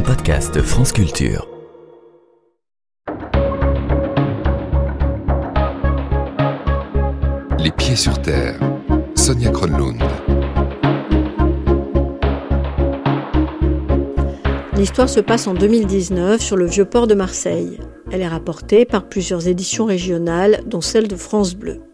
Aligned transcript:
un 0.00 0.02
podcast 0.02 0.62
France 0.62 0.92
Culture. 0.92 1.46
Les 7.58 7.70
pieds 7.70 7.96
sur 7.96 8.20
terre. 8.22 8.58
Sonia 9.14 9.50
Kronlund. 9.50 10.02
L'histoire 14.74 15.10
se 15.10 15.20
passe 15.20 15.46
en 15.46 15.52
2019 15.54 16.40
sur 16.40 16.56
le 16.56 16.64
vieux 16.66 16.86
port 16.86 17.06
de 17.06 17.14
Marseille. 17.14 17.78
Elle 18.10 18.22
est 18.22 18.28
rapportée 18.28 18.86
par 18.86 19.06
plusieurs 19.06 19.48
éditions 19.48 19.84
régionales, 19.84 20.62
dont 20.66 20.80
celle 20.80 21.08
de 21.08 21.16
France 21.16 21.54
Bleu. 21.54 21.89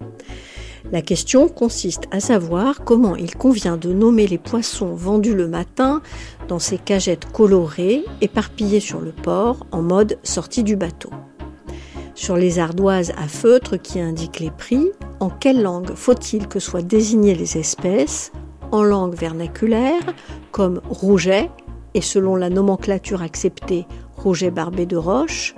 La 0.92 1.02
question 1.02 1.48
consiste 1.48 2.04
à 2.12 2.20
savoir 2.20 2.84
comment 2.84 3.16
il 3.16 3.34
convient 3.34 3.76
de 3.76 3.92
nommer 3.92 4.28
les 4.28 4.38
poissons 4.38 4.94
vendus 4.94 5.34
le 5.34 5.48
matin 5.48 6.00
dans 6.46 6.60
ces 6.60 6.78
cagettes 6.78 7.30
colorées 7.32 8.04
éparpillées 8.20 8.80
sur 8.80 9.00
le 9.00 9.10
port 9.10 9.66
en 9.72 9.82
mode 9.82 10.18
sortie 10.22 10.62
du 10.62 10.76
bateau. 10.76 11.10
Sur 12.14 12.36
les 12.36 12.60
ardoises 12.60 13.12
à 13.18 13.26
feutre 13.26 13.76
qui 13.76 13.98
indiquent 14.00 14.38
les 14.38 14.52
prix, 14.52 14.90
en 15.18 15.28
quelle 15.28 15.60
langue 15.60 15.92
faut-il 15.92 16.46
que 16.46 16.60
soient 16.60 16.82
désignées 16.82 17.34
les 17.34 17.58
espèces 17.58 18.30
En 18.70 18.84
langue 18.84 19.14
vernaculaire, 19.14 20.02
comme 20.52 20.80
rouget, 20.88 21.50
et 21.94 22.00
selon 22.00 22.36
la 22.36 22.48
nomenclature 22.48 23.22
acceptée, 23.22 23.86
rouget 24.16 24.50
barbé 24.52 24.86
de 24.86 24.96
roche, 24.96 25.54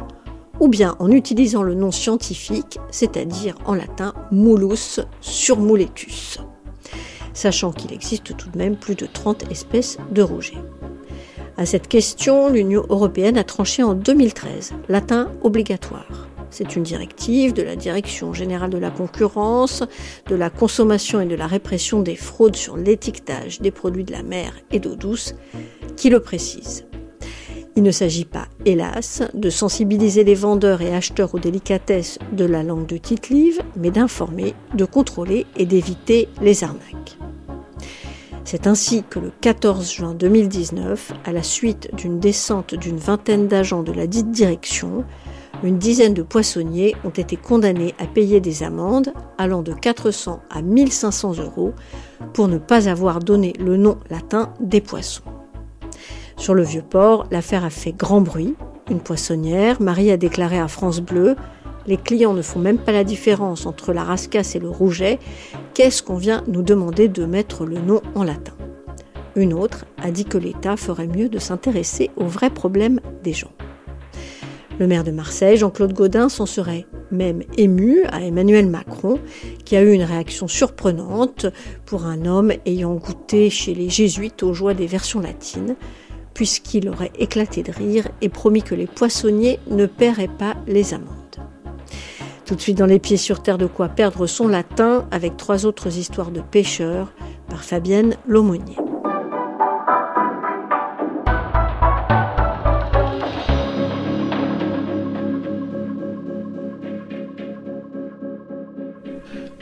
ou 0.60 0.68
bien 0.68 0.96
en 0.98 1.10
utilisant 1.10 1.62
le 1.62 1.74
nom 1.74 1.90
scientifique, 1.90 2.78
c'est-à-dire 2.90 3.56
en 3.64 3.74
latin 3.74 4.14
Mulus 4.32 5.00
surmuletus, 5.20 6.38
sachant 7.32 7.72
qu'il 7.72 7.92
existe 7.92 8.36
tout 8.36 8.50
de 8.50 8.58
même 8.58 8.76
plus 8.76 8.94
de 8.94 9.06
30 9.06 9.50
espèces 9.50 9.98
de 10.10 10.22
rouget. 10.22 10.58
À 11.56 11.66
cette 11.66 11.88
question, 11.88 12.50
l'Union 12.50 12.84
européenne 12.88 13.36
a 13.36 13.44
tranché 13.44 13.82
en 13.82 13.94
2013, 13.94 14.74
latin 14.88 15.30
obligatoire. 15.42 16.28
C'est 16.50 16.76
une 16.76 16.82
directive 16.82 17.52
de 17.52 17.62
la 17.62 17.76
Direction 17.76 18.32
générale 18.32 18.70
de 18.70 18.78
la 18.78 18.90
concurrence, 18.90 19.82
de 20.28 20.34
la 20.34 20.50
consommation 20.50 21.20
et 21.20 21.26
de 21.26 21.34
la 21.34 21.46
répression 21.46 22.00
des 22.00 22.16
fraudes 22.16 22.56
sur 22.56 22.76
l'étiquetage 22.76 23.60
des 23.60 23.70
produits 23.70 24.04
de 24.04 24.12
la 24.12 24.22
mer 24.22 24.52
et 24.70 24.78
d'eau 24.78 24.94
douce 24.94 25.34
qui 25.96 26.10
le 26.10 26.20
précise. 26.20 26.87
Il 27.78 27.84
ne 27.84 27.92
s'agit 27.92 28.24
pas, 28.24 28.48
hélas, 28.64 29.22
de 29.34 29.50
sensibiliser 29.50 30.24
les 30.24 30.34
vendeurs 30.34 30.82
et 30.82 30.92
acheteurs 30.92 31.32
aux 31.36 31.38
délicatesses 31.38 32.18
de 32.32 32.44
la 32.44 32.64
langue 32.64 32.86
de 32.86 32.96
Tite-Live, 32.96 33.60
mais 33.76 33.92
d'informer, 33.92 34.56
de 34.74 34.84
contrôler 34.84 35.46
et 35.56 35.64
d'éviter 35.64 36.28
les 36.42 36.64
arnaques. 36.64 37.18
C'est 38.42 38.66
ainsi 38.66 39.04
que 39.08 39.20
le 39.20 39.30
14 39.40 39.92
juin 39.92 40.14
2019, 40.14 41.12
à 41.24 41.30
la 41.30 41.44
suite 41.44 41.94
d'une 41.94 42.18
descente 42.18 42.74
d'une 42.74 42.96
vingtaine 42.96 43.46
d'agents 43.46 43.84
de 43.84 43.92
la 43.92 44.08
dite 44.08 44.32
direction, 44.32 45.04
une 45.62 45.78
dizaine 45.78 46.14
de 46.14 46.22
poissonniers 46.22 46.96
ont 47.04 47.10
été 47.10 47.36
condamnés 47.36 47.94
à 48.00 48.08
payer 48.08 48.40
des 48.40 48.64
amendes 48.64 49.12
allant 49.38 49.62
de 49.62 49.72
400 49.72 50.40
à 50.50 50.62
1500 50.62 51.34
euros 51.38 51.74
pour 52.32 52.48
ne 52.48 52.58
pas 52.58 52.88
avoir 52.88 53.20
donné 53.20 53.52
le 53.60 53.76
nom 53.76 53.98
latin 54.10 54.52
des 54.58 54.80
poissons. 54.80 55.22
Sur 56.38 56.54
le 56.54 56.62
vieux 56.62 56.84
port, 56.88 57.26
l'affaire 57.32 57.64
a 57.64 57.70
fait 57.70 57.92
grand 57.92 58.20
bruit. 58.20 58.54
Une 58.88 59.00
poissonnière, 59.00 59.82
Marie 59.82 60.12
a 60.12 60.16
déclaré 60.16 60.58
à 60.58 60.68
France 60.68 61.00
Bleu 61.00 61.34
Les 61.88 61.96
clients 61.96 62.32
ne 62.32 62.42
font 62.42 62.60
même 62.60 62.78
pas 62.78 62.92
la 62.92 63.02
différence 63.02 63.66
entre 63.66 63.92
la 63.92 64.04
rascasse 64.04 64.54
et 64.54 64.60
le 64.60 64.70
rouget. 64.70 65.18
Qu'est-ce 65.74 66.00
qu'on 66.00 66.16
vient 66.16 66.44
nous 66.46 66.62
demander 66.62 67.08
de 67.08 67.24
mettre 67.24 67.66
le 67.66 67.80
nom 67.80 68.00
en 68.14 68.22
latin? 68.22 68.54
Une 69.34 69.52
autre 69.52 69.84
a 70.00 70.12
dit 70.12 70.24
que 70.24 70.38
l'État 70.38 70.76
ferait 70.76 71.08
mieux 71.08 71.28
de 71.28 71.40
s'intéresser 71.40 72.10
aux 72.16 72.26
vrais 72.26 72.50
problèmes 72.50 73.00
des 73.24 73.32
gens. 73.32 73.52
Le 74.78 74.86
maire 74.86 75.02
de 75.02 75.10
Marseille, 75.10 75.56
Jean-Claude 75.56 75.92
Gaudin, 75.92 76.28
s'en 76.28 76.46
serait 76.46 76.86
même 77.10 77.42
ému 77.56 78.04
à 78.12 78.22
Emmanuel 78.22 78.68
Macron, 78.68 79.18
qui 79.64 79.74
a 79.74 79.82
eu 79.82 79.92
une 79.92 80.04
réaction 80.04 80.46
surprenante 80.46 81.46
pour 81.84 82.06
un 82.06 82.26
homme 82.26 82.52
ayant 82.64 82.94
goûté 82.94 83.50
chez 83.50 83.74
les 83.74 83.88
jésuites 83.88 84.44
aux 84.44 84.54
joies 84.54 84.74
des 84.74 84.86
versions 84.86 85.20
latines 85.20 85.74
puisqu'il 86.38 86.88
aurait 86.88 87.10
éclaté 87.18 87.64
de 87.64 87.72
rire 87.72 88.06
et 88.20 88.28
promis 88.28 88.62
que 88.62 88.76
les 88.76 88.86
poissonniers 88.86 89.58
ne 89.72 89.86
paieraient 89.86 90.28
pas 90.28 90.54
les 90.68 90.94
amendes. 90.94 91.08
Tout 92.44 92.54
de 92.54 92.60
suite 92.60 92.78
dans 92.78 92.86
les 92.86 93.00
pieds 93.00 93.16
sur 93.16 93.42
terre 93.42 93.58
de 93.58 93.66
quoi 93.66 93.88
perdre 93.88 94.28
son 94.28 94.46
latin 94.46 95.08
avec 95.10 95.36
trois 95.36 95.66
autres 95.66 95.98
histoires 95.98 96.30
de 96.30 96.40
pêcheurs 96.40 97.12
par 97.48 97.64
Fabienne 97.64 98.16
Lomonier. 98.24 98.76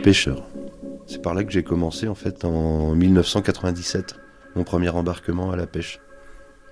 Pêcheur. 0.02 0.46
C'est 1.06 1.22
par 1.22 1.32
là 1.32 1.42
que 1.42 1.52
j'ai 1.52 1.62
commencé 1.62 2.06
en 2.06 2.14
fait 2.14 2.44
en 2.44 2.94
1997, 2.94 4.16
mon 4.56 4.64
premier 4.64 4.90
embarquement 4.90 5.52
à 5.52 5.56
la 5.56 5.66
pêche. 5.66 6.00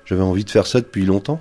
J'avais 0.05 0.23
envie 0.23 0.45
de 0.45 0.51
faire 0.51 0.67
ça 0.67 0.81
depuis 0.81 1.05
longtemps. 1.05 1.41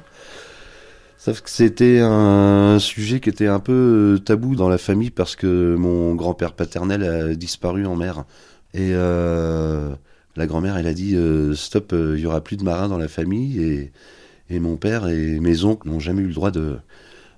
Sauf 1.18 1.42
que 1.42 1.50
c'était 1.50 2.02
un 2.02 2.80
sujet 2.80 3.22
qui 3.22 3.30
était 3.30 3.48
un 3.48 3.62
peu 3.62 4.20
tabou 4.26 4.56
dans 4.56 4.68
la 4.68 4.78
famille 4.78 5.10
parce 5.10 5.38
que 5.38 5.76
mon 5.78 6.16
grand-père 6.16 6.52
paternel 6.52 7.04
a 7.04 7.34
disparu 7.34 7.86
en 7.86 7.96
mer. 7.96 8.26
Et 8.74 8.90
euh, 8.92 9.90
la 10.36 10.48
grand-mère, 10.48 10.76
elle 10.76 10.88
a 10.88 10.94
dit 10.94 11.16
euh, 11.16 11.56
stop, 11.56 11.94
il 11.94 12.20
y 12.20 12.26
aura 12.26 12.42
plus 12.42 12.58
de 12.58 12.64
marins 12.66 12.90
dans 12.90 12.98
la 12.98 13.08
famille. 13.08 13.64
Et, 13.64 13.92
et 14.50 14.60
mon 14.60 14.76
père 14.76 15.08
et 15.08 15.40
mes 15.40 15.64
oncles 15.64 15.88
n'ont 15.88 16.02
jamais 16.02 16.24
eu 16.24 16.28
le 16.28 16.34
droit 16.34 16.52
de 16.52 16.78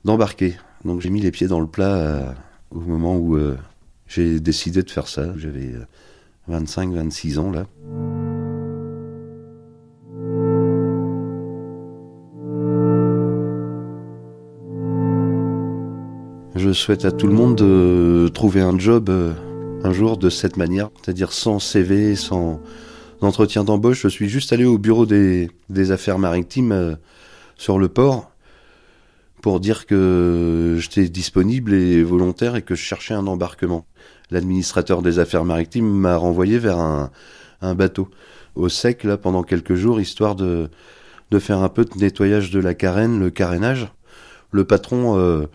d'embarquer. 0.04 0.56
Donc 0.84 1.02
j'ai 1.02 1.12
mis 1.12 1.22
les 1.22 1.30
pieds 1.30 1.48
dans 1.48 1.60
le 1.60 1.68
plat 1.68 1.96
euh, 1.96 2.32
au 2.72 2.80
moment 2.80 3.18
où 3.18 3.38
j'ai 4.08 4.40
décidé 4.40 4.82
de 4.82 4.90
faire 4.90 5.08
ça. 5.08 5.32
J'avais 5.38 5.74
25-26 6.50 7.38
ans 7.38 7.52
là. 7.52 7.68
Je 16.66 16.74
souhaite 16.74 17.06
à 17.06 17.12
tout 17.12 17.28
le 17.28 17.34
monde 17.34 17.56
de 17.56 18.28
trouver 18.34 18.60
un 18.62 18.76
job 18.80 19.12
euh, 19.12 19.34
un 19.84 19.94
jour 19.94 20.18
de 20.18 20.32
cette 20.32 20.58
manière, 20.58 20.90
c'est-à-dire 20.96 21.32
sans 21.32 21.60
CV, 21.60 22.16
sans 22.16 22.60
entretien 23.22 23.64
d'embauche. 23.64 24.02
Je 24.02 24.08
suis 24.08 24.28
juste 24.28 24.52
allé 24.52 24.66
au 24.66 24.80
bureau 24.80 25.06
des, 25.06 25.52
affaires 25.92 26.18
maritimes 26.18 26.72
euh, 26.72 26.96
sur 27.56 27.78
le 27.78 27.88
port 27.88 28.32
pour 29.44 29.60
dire 29.60 29.86
que 29.86 30.78
j'étais 30.80 31.08
disponible 31.08 31.72
et 31.76 32.02
volontaire 32.02 32.56
et 32.56 32.64
que 32.64 32.74
je 32.74 32.82
cherchais 32.82 33.14
un 33.14 33.28
embarquement. 33.28 33.86
L'administrateur 34.32 35.04
des 35.04 35.20
affaires 35.20 35.46
maritimes 35.46 35.88
m'a 35.88 36.18
renvoyé 36.18 36.58
vers 36.58 36.80
un, 36.80 37.12
bateau 37.76 38.10
au 38.56 38.70
sec 38.70 39.04
là 39.04 39.18
pendant 39.18 39.44
quelques 39.44 39.76
jours 39.76 40.02
histoire 40.02 40.34
de, 40.34 40.72
faire 41.38 41.60
un 41.60 41.70
peu 41.70 41.86
de 41.86 41.96
nettoyage 42.00 42.50
de 42.50 42.60
la 42.60 42.74
carène, 42.74 43.20
le 43.20 43.30
carénage. 43.30 43.88
Le 44.50 44.64
patron 44.64 45.20
euh, 45.20 45.46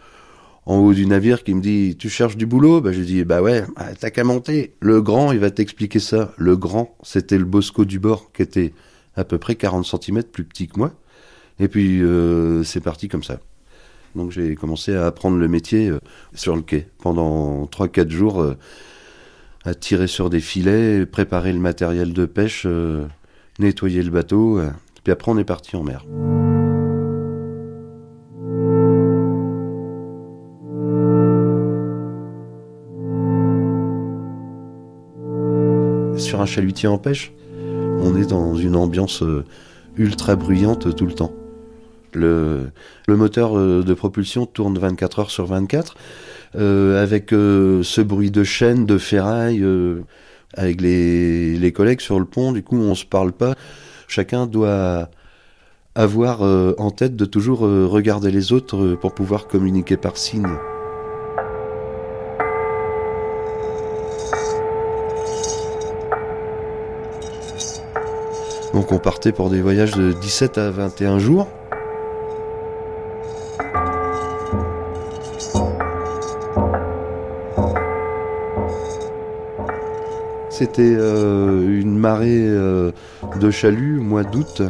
en 0.67 0.77
haut 0.77 0.93
du 0.93 1.07
navire 1.07 1.43
qui 1.43 1.55
me 1.55 1.61
dit 1.61 1.97
tu 1.99 2.09
cherches 2.09 2.37
du 2.37 2.47
boulot? 2.47 2.81
Bah 2.81 2.93
je 2.93 3.01
dis 3.01 3.25
bah 3.25 3.43
ouais 3.43 3.65
bah, 3.77 3.87
t'as 3.99 4.11
qu'à 4.11 4.25
monter. 4.25 4.75
Le 4.81 5.01
grand 5.03 5.33
il 5.33 5.39
va 5.39 5.51
t'expliquer 5.51 5.99
ça. 5.99 6.33
Le 6.37 6.57
grand 6.57 6.97
c'était 7.03 7.39
le 7.39 7.45
Bosco 7.45 7.85
du 7.85 7.99
bord 7.99 8.33
qui 8.33 8.43
était 8.43 8.73
à 9.17 9.25
peu 9.25 9.39
près 9.39 9.55
40 9.55 9.85
cm 9.85 10.23
plus 10.25 10.45
petit 10.45 10.69
que 10.69 10.79
moi. 10.79 10.93
Et 11.59 11.69
puis 11.69 12.03
euh, 12.03 12.63
c'est 12.65 12.81
parti 12.81 13.09
comme 13.09 13.23
ça. 13.23 13.39
Donc 14.15 14.33
j'ai 14.33 14.55
commencé 14.55 14.95
à 14.95 15.07
apprendre 15.07 15.39
le 15.39 15.49
métier 15.49 15.89
euh, 15.89 16.01
sur 16.35 16.57
le 16.57 16.63
quai 16.63 16.89
pendant 17.03 17.65
3-4 17.67 18.11
jours 18.11 18.43
euh, 18.43 18.57
à 19.65 19.75
tirer 19.75 20.07
sur 20.07 20.31
des 20.31 20.41
filets 20.41 21.07
préparer 21.07 21.53
le 21.53 21.61
matériel 21.61 22.13
de 22.13 22.25
pêche 22.25 22.67
nettoyer 23.59 24.03
le 24.03 24.11
bateau 24.11 24.59
puis 25.05 25.13
après 25.13 25.31
on 25.31 25.37
est 25.37 25.45
parti 25.45 25.77
en 25.77 25.83
mer 25.83 26.07
sur 36.21 36.41
un 36.41 36.47
chalutier 36.47 36.89
en 36.89 36.99
pêche, 36.99 37.33
on 38.03 38.17
est 38.17 38.27
dans 38.27 38.55
une 38.55 38.77
ambiance 38.77 39.23
euh, 39.23 39.45
ultra 39.97 40.37
bruyante 40.37 40.95
tout 40.95 41.07
le 41.07 41.13
temps. 41.13 41.33
Le, 42.13 42.71
moteur 43.09 43.57
euh, 43.57 43.83
de 43.83 43.95
propulsion 43.95 44.45
tourne 44.45 44.79
24 44.79 45.19
heures 45.21 45.31
sur 45.31 45.47
24, 45.47 45.95
euh, 46.57 47.03
avec 47.03 47.31
ce 47.31 48.01
bruit 48.01 48.31
de 48.31 48.45
chaîne, 48.45 48.87
de 48.87 48.99
ferraille, 48.99 49.65
avec 50.55 50.81
les, 50.81 51.73
collègues 51.75 52.01
sur 52.01 52.19
le 52.19 52.27
pont, 52.27 52.53
du 52.53 52.63
coup 52.63 52.77
on 52.77 52.95
se 52.95 53.07
parle 53.07 53.33
pas. 53.33 53.55
Chacun 54.07 54.47
doit 54.47 55.09
avoir 55.95 56.43
en 56.43 56.91
tête 56.91 57.17
de 57.17 57.25
toujours 57.25 57.61
regarder 57.61 58.31
les 58.31 58.53
autres 58.53 58.95
pour 59.01 59.15
pouvoir 59.15 59.47
communiquer 59.47 59.97
par 59.97 60.17
signe. 60.17 60.47
Donc 68.73 68.93
on 68.93 68.99
partait 68.99 69.33
pour 69.33 69.51
des 69.51 69.61
voyages 69.61 69.93
de 69.93 70.13
17 70.13 70.59
à 70.59 70.71
21 70.71 71.19
jours. 71.19 71.49
C'était 80.51 80.95
euh, 80.95 81.81
une 81.81 81.99
marée 81.99 82.47
euh, 82.47 82.93
de 83.41 83.51
chaluts 83.51 83.99
au 83.99 84.03
mois 84.03 84.25
d'août. 84.25 84.63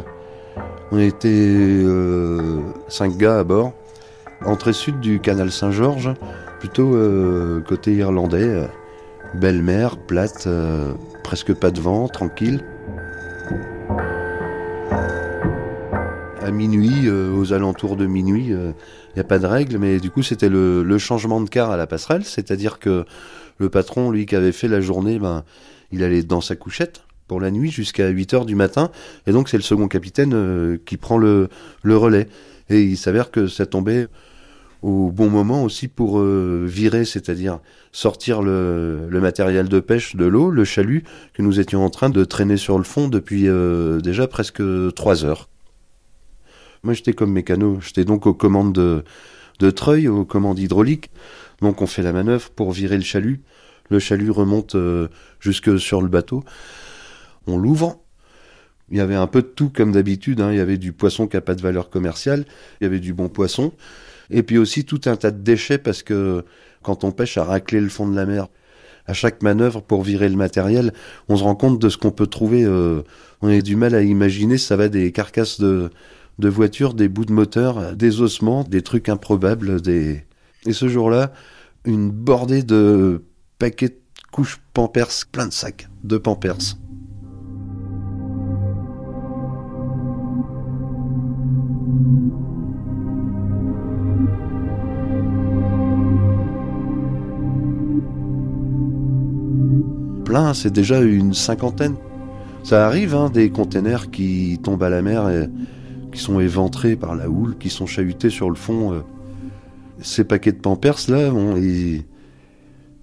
On 0.91 0.97
était 0.97 1.27
euh, 1.29 2.59
cinq 2.87 3.17
gars 3.17 3.39
à 3.39 3.43
bord. 3.43 3.73
Entrée 4.45 4.73
sud 4.73 4.99
du 4.99 5.19
canal 5.19 5.51
Saint-Georges, 5.51 6.13
plutôt 6.59 6.95
euh, 6.95 7.61
côté 7.61 7.93
irlandais. 7.93 8.67
Belle 9.35 9.61
mer, 9.61 9.97
plate, 9.97 10.47
presque 11.23 11.53
pas 11.53 11.71
de 11.71 11.79
vent, 11.79 12.07
tranquille. 12.07 12.63
À 16.43 16.49
minuit, 16.51 17.07
aux 17.09 17.53
alentours 17.53 17.95
de 17.95 18.05
minuit, 18.07 18.47
il 18.47 18.73
n'y 19.15 19.21
a 19.21 19.23
pas 19.23 19.39
de 19.39 19.45
règle, 19.45 19.77
mais 19.77 19.99
du 19.99 20.09
coup 20.09 20.23
c'était 20.23 20.49
le, 20.49 20.97
changement 20.97 21.39
de 21.39 21.49
quart 21.49 21.69
à 21.71 21.77
la 21.77 21.87
passerelle, 21.87 22.25
c'est-à-dire 22.25 22.79
que 22.79 23.05
le 23.61 23.69
patron, 23.69 24.09
lui, 24.09 24.25
qui 24.25 24.35
avait 24.35 24.51
fait 24.51 24.67
la 24.67 24.81
journée, 24.81 25.19
ben, 25.19 25.43
il 25.91 26.03
allait 26.03 26.23
dans 26.23 26.41
sa 26.41 26.55
couchette 26.55 27.03
pour 27.27 27.39
la 27.39 27.51
nuit 27.51 27.69
jusqu'à 27.69 28.09
8 28.09 28.33
heures 28.33 28.45
du 28.45 28.55
matin. 28.55 28.89
Et 29.27 29.31
donc, 29.31 29.49
c'est 29.49 29.57
le 29.57 29.63
second 29.63 29.87
capitaine 29.87 30.33
euh, 30.33 30.77
qui 30.85 30.97
prend 30.97 31.17
le, 31.17 31.47
relais. 31.85 32.27
Et 32.69 32.81
il 32.81 32.97
s'avère 32.97 33.31
que 33.31 33.47
ça 33.47 33.65
tombait 33.65 34.07
au 34.81 35.11
bon 35.11 35.29
moment 35.29 35.63
aussi 35.63 35.87
pour 35.87 36.19
euh, 36.19 36.65
virer, 36.67 37.05
c'est-à-dire 37.05 37.59
sortir 37.91 38.41
le, 38.41 39.07
matériel 39.11 39.69
de 39.69 39.79
pêche 39.79 40.15
de 40.15 40.25
l'eau, 40.25 40.49
le 40.49 40.65
chalut, 40.65 41.03
que 41.33 41.43
nous 41.43 41.59
étions 41.59 41.85
en 41.85 41.89
train 41.91 42.09
de 42.09 42.23
traîner 42.23 42.57
sur 42.57 42.79
le 42.79 42.83
fond 42.83 43.07
depuis 43.07 43.47
euh, 43.47 43.99
déjà 43.99 44.27
presque 44.27 44.63
3 44.95 45.23
heures. 45.23 45.47
Moi, 46.83 46.93
j'étais 46.93 47.13
comme 47.13 47.31
mécano. 47.31 47.79
J'étais 47.81 48.05
donc 48.05 48.25
aux 48.25 48.33
commandes 48.33 48.73
de, 48.73 49.03
de 49.59 49.69
treuil, 49.69 50.07
aux 50.07 50.25
commandes 50.25 50.59
hydrauliques. 50.59 51.11
Donc, 51.61 51.81
on 51.81 51.87
fait 51.87 52.01
la 52.01 52.11
manœuvre 52.11 52.49
pour 52.49 52.71
virer 52.71 52.97
le 52.97 53.03
chalut. 53.03 53.41
Le 53.89 53.99
chalut 53.99 54.31
remonte 54.31 54.75
euh, 54.75 55.09
jusque 55.39 55.79
sur 55.79 56.01
le 56.01 56.07
bateau. 56.07 56.43
On 57.45 57.57
l'ouvre. 57.57 57.99
Il 58.89 58.97
y 58.97 59.01
avait 59.01 59.15
un 59.15 59.27
peu 59.27 59.41
de 59.41 59.47
tout 59.47 59.69
comme 59.69 59.91
d'habitude. 59.91 60.41
Hein. 60.41 60.51
Il 60.51 60.57
y 60.57 60.61
avait 60.61 60.77
du 60.77 60.91
poisson 60.91 61.27
qui 61.27 61.35
n'a 61.35 61.41
pas 61.41 61.55
de 61.55 61.61
valeur 61.61 61.89
commerciale. 61.89 62.45
Il 62.79 62.85
y 62.85 62.87
avait 62.87 62.99
du 62.99 63.13
bon 63.13 63.29
poisson. 63.29 63.73
Et 64.29 64.43
puis 64.43 64.57
aussi 64.57 64.85
tout 64.85 65.01
un 65.05 65.15
tas 65.17 65.31
de 65.31 65.41
déchets 65.41 65.77
parce 65.77 66.03
que 66.03 66.43
quand 66.81 67.03
on 67.03 67.11
pêche 67.11 67.37
à 67.37 67.43
racler 67.43 67.81
le 67.81 67.89
fond 67.89 68.07
de 68.07 68.15
la 68.15 68.25
mer, 68.25 68.47
à 69.07 69.13
chaque 69.13 69.43
manœuvre 69.43 69.81
pour 69.81 70.03
virer 70.03 70.29
le 70.29 70.35
matériel, 70.35 70.93
on 71.27 71.35
se 71.35 71.43
rend 71.43 71.55
compte 71.55 71.79
de 71.79 71.89
ce 71.89 71.97
qu'on 71.97 72.11
peut 72.11 72.27
trouver. 72.27 72.63
Euh, 72.63 73.01
on 73.41 73.49
a 73.49 73.59
du 73.61 73.75
mal 73.75 73.93
à 73.93 74.01
imaginer. 74.01 74.57
Ça 74.57 74.77
va 74.77 74.87
des 74.89 75.11
carcasses 75.11 75.59
de, 75.59 75.89
de 76.39 76.49
voitures, 76.49 76.93
des 76.93 77.07
bouts 77.07 77.25
de 77.25 77.33
moteur, 77.33 77.95
des 77.95 78.21
ossements, 78.21 78.63
des 78.63 78.81
trucs 78.81 79.09
improbables. 79.09 79.81
Des... 79.81 80.23
Et 80.65 80.73
ce 80.73 80.87
jour-là, 80.87 81.31
une 81.85 82.09
bordée 82.09 82.63
de 82.63 83.23
paquet 83.59 83.89
de 83.89 83.97
couches 84.31 84.59
Pampers, 84.73 85.25
plein 85.31 85.47
de 85.47 85.53
sacs 85.53 85.89
de 86.03 86.17
Pampers. 86.17 86.77
Plein, 100.25 100.53
c'est 100.53 100.71
déjà 100.71 101.01
une 101.01 101.33
cinquantaine. 101.33 101.95
Ça 102.63 102.87
arrive, 102.87 103.15
hein, 103.15 103.29
des 103.29 103.49
containers 103.49 104.11
qui 104.11 104.59
tombent 104.63 104.83
à 104.83 104.89
la 104.89 105.01
mer 105.01 105.29
qui 106.11 106.19
sont 106.19 106.39
éventrés 106.39 106.95
par 106.95 107.15
la 107.15 107.29
houle, 107.29 107.57
qui 107.57 107.69
sont 107.69 107.85
chahutés 107.85 108.29
sur 108.29 108.49
le 108.49 108.55
fond. 108.55 108.93
Euh. 108.93 108.99
Ces 110.01 110.23
paquets 110.23 110.51
de 110.51 110.59
Pampers, 110.59 110.97
là, 111.09 111.31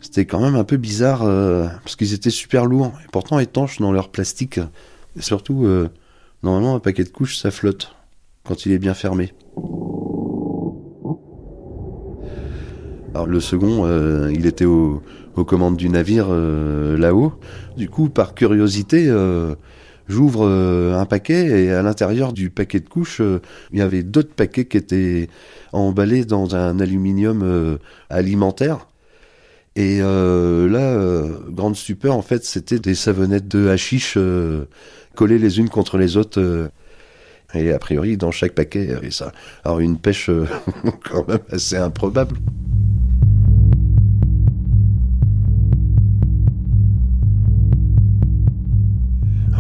c'était 0.00 0.26
quand 0.26 0.40
même 0.40 0.56
un 0.56 0.64
peu 0.64 0.76
bizarre 0.76 1.22
euh, 1.22 1.66
parce 1.84 1.96
qu'ils 1.96 2.12
étaient 2.12 2.30
super 2.30 2.66
lourds 2.66 2.92
et 3.04 3.08
pourtant 3.12 3.38
étanches 3.38 3.78
dans 3.78 3.92
leur 3.92 4.10
plastique. 4.10 4.58
Et 5.16 5.22
surtout, 5.22 5.64
euh, 5.64 5.88
normalement, 6.42 6.74
un 6.74 6.80
paquet 6.80 7.04
de 7.04 7.08
couches, 7.08 7.36
ça 7.36 7.50
flotte 7.50 7.94
quand 8.44 8.66
il 8.66 8.72
est 8.72 8.78
bien 8.78 8.94
fermé. 8.94 9.32
Alors 13.14 13.26
le 13.26 13.40
second, 13.40 13.86
il 14.28 14.46
était 14.46 14.64
aux 14.64 15.02
commandes 15.46 15.76
du 15.76 15.88
navire 15.88 16.28
là-haut. 16.28 17.32
Du 17.76 17.88
coup, 17.88 18.08
par 18.08 18.34
curiosité, 18.34 19.08
j'ouvre 20.08 20.48
un 20.48 21.04
paquet 21.04 21.64
et 21.64 21.72
à 21.72 21.82
l'intérieur 21.82 22.32
du 22.32 22.50
paquet 22.50 22.80
de 22.80 22.88
couches, 22.88 23.20
il 23.72 23.78
y 23.78 23.82
avait 23.82 24.02
d'autres 24.02 24.34
paquets 24.34 24.64
qui 24.64 24.76
étaient 24.76 25.28
emballés 25.72 26.24
dans 26.24 26.56
un 26.56 26.80
aluminium 26.80 27.78
alimentaire 28.10 28.88
et 29.78 30.00
euh, 30.02 30.68
là, 30.68 30.80
euh, 30.80 31.38
grande 31.50 31.76
stupeur, 31.76 32.16
en 32.16 32.22
fait, 32.22 32.44
c'était 32.44 32.80
des 32.80 32.96
savonnettes 32.96 33.46
de 33.46 33.68
hashish 33.68 34.14
euh, 34.16 34.64
collées 35.14 35.38
les 35.38 35.60
unes 35.60 35.68
contre 35.68 35.98
les 35.98 36.16
autres. 36.16 36.68
et 37.54 37.72
a 37.72 37.78
priori, 37.78 38.16
dans 38.16 38.32
chaque 38.32 38.56
paquet, 38.56 38.88
il 39.00 39.08
y 39.08 39.12
ça. 39.12 39.30
Alors, 39.64 39.78
une 39.78 39.96
pêche 39.96 40.30
quand 41.08 41.28
même 41.28 41.38
assez 41.52 41.76
improbable. 41.76 42.34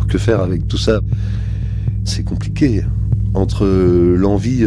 Que 0.08 0.18
faire 0.18 0.40
avec 0.40 0.66
tout 0.66 0.78
ça? 0.78 1.00
C'est 2.04 2.24
compliqué. 2.24 2.82
Entre 3.34 3.66
l'envie 4.16 4.64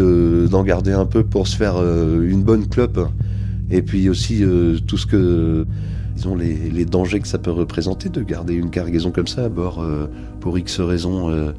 d'en 0.49 0.63
garder 0.63 0.91
un 0.91 1.05
peu 1.05 1.23
pour 1.23 1.47
se 1.47 1.57
faire 1.57 1.77
une 1.77 2.43
bonne 2.43 2.67
clope 2.67 2.99
et 3.71 3.81
puis 3.81 4.09
aussi 4.09 4.43
euh, 4.43 4.77
tout 4.85 4.97
ce 4.97 5.07
que 5.07 5.65
disons 6.15 6.35
les, 6.35 6.85
dangers 6.85 7.21
que 7.21 7.27
ça 7.27 7.39
peut 7.39 7.51
représenter 7.51 8.09
de 8.09 8.21
garder 8.21 8.53
une 8.53 8.69
cargaison 8.69 9.11
comme 9.11 9.27
ça 9.27 9.45
à 9.45 9.49
bord 9.49 9.81
euh, 9.81 10.07
pour 10.41 10.57
X 10.57 10.79
raisons. 10.81 11.31
Euh, 11.31 11.53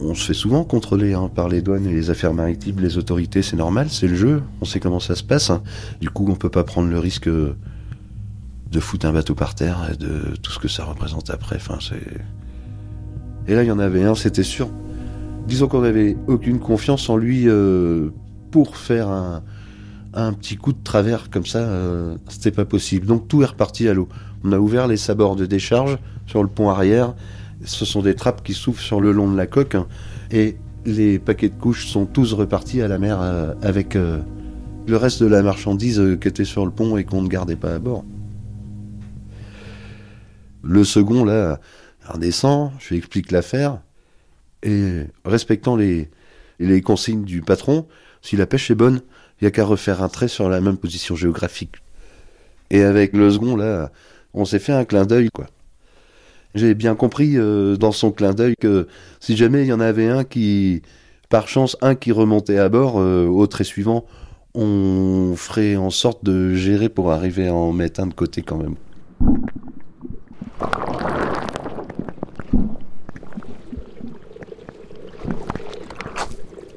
on 0.00 0.14
se 0.14 0.24
fait 0.24 0.34
souvent 0.34 0.64
contrôler 0.64 1.14
hein, 1.14 1.30
par 1.32 1.48
les 1.48 1.62
douanes 1.62 1.86
et 1.86 1.92
les 1.92 2.10
affaires 2.10 2.32
maritimes, 2.32 2.80
les 2.80 2.96
autorités, 2.96 3.42
c'est 3.42 3.56
normal, 3.56 3.88
c'est 3.88 4.08
le 4.08 4.16
jeu, 4.16 4.42
on 4.60 4.64
sait 4.64 4.80
comment 4.80 4.98
ça 4.98 5.14
se 5.14 5.22
passe. 5.22 5.52
Du 6.00 6.10
coup, 6.10 6.26
on 6.28 6.34
peut 6.34 6.48
pas 6.48 6.64
prendre 6.64 6.88
le 6.88 6.98
risque 6.98 7.28
de 7.28 8.80
foutre 8.80 9.06
un 9.06 9.12
bateau 9.12 9.34
par 9.34 9.54
terre 9.54 9.90
et 9.92 9.96
de 9.96 10.34
tout 10.42 10.50
ce 10.50 10.58
que 10.58 10.66
ça 10.66 10.84
représente 10.84 11.30
après. 11.30 11.56
Enfin, 11.56 11.78
c'est... 11.80 12.20
Et 13.48 13.54
là, 13.54 13.62
il 13.62 13.66
y 13.66 13.72
en 13.72 13.78
avait 13.78 14.04
un, 14.04 14.14
c'était 14.14 14.42
sûr. 14.42 14.68
Disons 15.46 15.68
qu'on 15.68 15.80
n'avait 15.80 16.16
aucune 16.28 16.60
confiance 16.60 17.08
en 17.10 17.16
lui 17.16 17.48
pour 18.50 18.76
faire 18.76 19.08
un, 19.08 19.42
un 20.14 20.32
petit 20.32 20.56
coup 20.56 20.72
de 20.72 20.82
travers 20.82 21.30
comme 21.30 21.46
ça, 21.46 21.58
euh, 21.58 22.16
c'était 22.28 22.50
pas 22.50 22.64
possible. 22.64 23.06
Donc 23.06 23.28
tout 23.28 23.42
est 23.42 23.46
reparti 23.46 23.88
à 23.88 23.94
l'eau. 23.94 24.08
On 24.44 24.52
a 24.52 24.58
ouvert 24.58 24.86
les 24.86 24.96
sabords 24.96 25.36
de 25.36 25.46
décharge 25.46 25.98
sur 26.26 26.42
le 26.42 26.48
pont 26.48 26.68
arrière. 26.68 27.14
Ce 27.64 27.84
sont 27.84 28.02
des 28.02 28.14
trappes 28.14 28.42
qui 28.42 28.54
s'ouvrent 28.54 28.80
sur 28.80 29.00
le 29.00 29.12
long 29.12 29.30
de 29.30 29.36
la 29.36 29.46
coque. 29.46 29.74
Hein. 29.74 29.86
et 30.30 30.56
les 30.84 31.20
paquets 31.20 31.48
de 31.48 31.54
couches 31.54 31.86
sont 31.86 32.06
tous 32.06 32.32
repartis 32.32 32.82
à 32.82 32.88
la 32.88 32.98
mer 32.98 33.20
euh, 33.20 33.54
avec 33.62 33.94
euh, 33.94 34.18
le 34.88 34.96
reste 34.96 35.22
de 35.22 35.28
la 35.28 35.40
marchandise 35.40 36.02
qui 36.20 36.26
était 36.26 36.44
sur 36.44 36.64
le 36.64 36.72
pont 36.72 36.96
et 36.96 37.04
qu'on 37.04 37.22
ne 37.22 37.28
gardait 37.28 37.56
pas 37.56 37.74
à 37.74 37.78
bord. 37.78 38.04
Le 40.64 40.82
second, 40.82 41.24
là, 41.24 41.60
redescend, 42.06 42.72
je 42.78 42.90
lui 42.90 42.98
explique 42.98 43.30
l'affaire. 43.30 43.80
Et 44.62 45.02
respectant 45.24 45.76
les, 45.76 46.08
les 46.58 46.80
consignes 46.82 47.24
du 47.24 47.42
patron, 47.42 47.86
si 48.20 48.36
la 48.36 48.46
pêche 48.46 48.70
est 48.70 48.76
bonne, 48.76 49.02
il 49.40 49.44
n'y 49.44 49.48
a 49.48 49.50
qu'à 49.50 49.64
refaire 49.64 50.02
un 50.02 50.08
trait 50.08 50.28
sur 50.28 50.48
la 50.48 50.60
même 50.60 50.76
position 50.76 51.16
géographique. 51.16 51.76
Et 52.70 52.82
avec 52.82 53.12
le 53.12 53.30
second, 53.30 53.56
là, 53.56 53.90
on 54.34 54.44
s'est 54.44 54.58
fait 54.58 54.72
un 54.72 54.84
clin 54.84 55.04
d'œil, 55.04 55.28
quoi. 55.32 55.46
J'ai 56.54 56.74
bien 56.74 56.94
compris 56.94 57.36
euh, 57.36 57.76
dans 57.76 57.92
son 57.92 58.12
clin 58.12 58.34
d'œil 58.34 58.54
que 58.60 58.86
si 59.20 59.36
jamais 59.36 59.62
il 59.62 59.68
y 59.68 59.72
en 59.72 59.80
avait 59.80 60.08
un 60.08 60.22
qui, 60.22 60.82
par 61.28 61.48
chance, 61.48 61.76
un 61.80 61.94
qui 61.94 62.12
remontait 62.12 62.58
à 62.58 62.68
bord, 62.68 63.00
euh, 63.00 63.26
au 63.26 63.46
trait 63.46 63.64
suivant, 63.64 64.04
on 64.54 65.34
ferait 65.34 65.76
en 65.76 65.90
sorte 65.90 66.24
de 66.24 66.54
gérer 66.54 66.90
pour 66.90 67.10
arriver 67.10 67.48
à 67.48 67.54
en 67.54 67.72
mettre 67.72 68.00
un 68.00 68.06
de 68.06 68.14
côté 68.14 68.42
quand 68.42 68.58
même. 68.58 68.76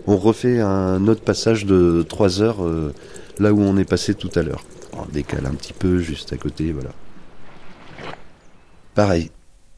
On 0.07 0.17
refait 0.17 0.59
un 0.59 1.07
autre 1.07 1.21
passage 1.21 1.65
de 1.65 2.05
3 2.07 2.41
heures 2.41 2.63
euh, 2.63 2.93
là 3.39 3.53
où 3.53 3.61
on 3.61 3.77
est 3.77 3.85
passé 3.85 4.13
tout 4.13 4.29
à 4.35 4.41
l'heure. 4.41 4.63
On 4.93 5.05
décale 5.11 5.45
un 5.45 5.53
petit 5.53 5.73
peu 5.73 5.99
juste 5.99 6.31
à 6.33 6.37
côté, 6.37 6.71
voilà. 6.71 6.91
Pareil, 8.93 9.29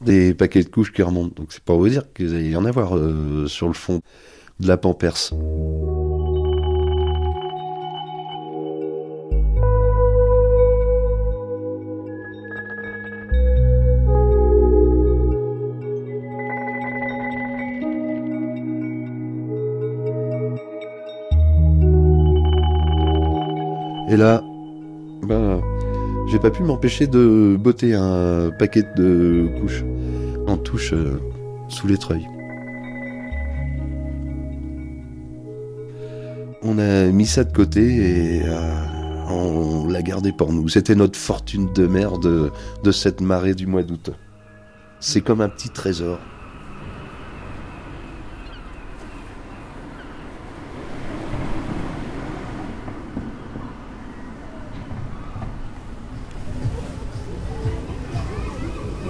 des 0.02 0.34
paquets 0.34 0.64
de 0.64 0.70
couches 0.70 0.94
qui 0.94 1.02
remontent. 1.02 1.34
Donc 1.36 1.48
c'est 1.52 1.64
pour 1.64 1.80
vous 1.80 1.90
dire 1.90 2.04
qu'il 2.14 2.50
y 2.50 2.56
en 2.56 2.66
avoir 2.66 2.96
euh, 2.96 3.48
sur 3.48 3.68
le 3.68 3.74
fond 3.74 4.02
de 4.60 4.68
la 4.68 4.78
Pamperse. 4.78 5.34
Et 24.08 24.16
là, 24.16 24.42
ben, 25.24 25.62
J'ai 26.28 26.40
pas 26.40 26.50
pu 26.50 26.64
m'empêcher 26.64 27.08
de 27.08 27.58
botter 27.60 27.94
un 27.94 28.52
paquet 28.58 28.84
de 28.96 29.50
couches 29.60 29.84
en 30.48 30.58
touche 30.58 30.94
euh, 30.94 31.20
sous 31.68 31.88
les 31.88 31.98
treuils. 31.98 32.28
On 36.64 36.80
a 36.80 37.06
mis 37.06 37.26
ça 37.26 37.44
de 37.44 37.54
côté 37.54 38.38
et 38.38 38.42
euh, 38.46 38.86
on 39.30 39.88
l'a 39.88 40.02
gardé 40.02 40.32
pour 40.32 40.52
nous. 40.52 40.68
C'était 40.68 40.96
notre 40.96 41.18
fortune 41.18 41.72
de 41.74 41.88
mer 41.88 42.18
de, 42.18 42.52
de 42.84 42.92
cette 42.92 43.22
marée 43.22 43.54
du 43.54 43.68
mois 43.68 43.84
d'août. 43.84 44.12
C'est 45.00 45.22
comme 45.22 45.42
un 45.42 45.50
petit 45.50 45.70
trésor. 45.70 46.20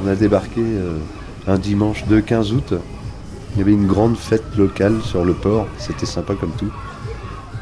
On 0.07 0.09
a 0.09 0.15
débarqué 0.15 0.61
euh, 0.61 0.99
un 1.47 1.57
dimanche 1.57 2.05
de 2.05 2.21
15 2.21 2.53
août. 2.53 2.73
Il 3.53 3.59
y 3.59 3.61
avait 3.61 3.73
une 3.73 3.87
grande 3.87 4.15
fête 4.15 4.55
locale 4.57 5.01
sur 5.03 5.25
le 5.25 5.33
port. 5.33 5.67
C'était 5.77 6.05
sympa 6.05 6.33
comme 6.33 6.53
tout. 6.57 6.71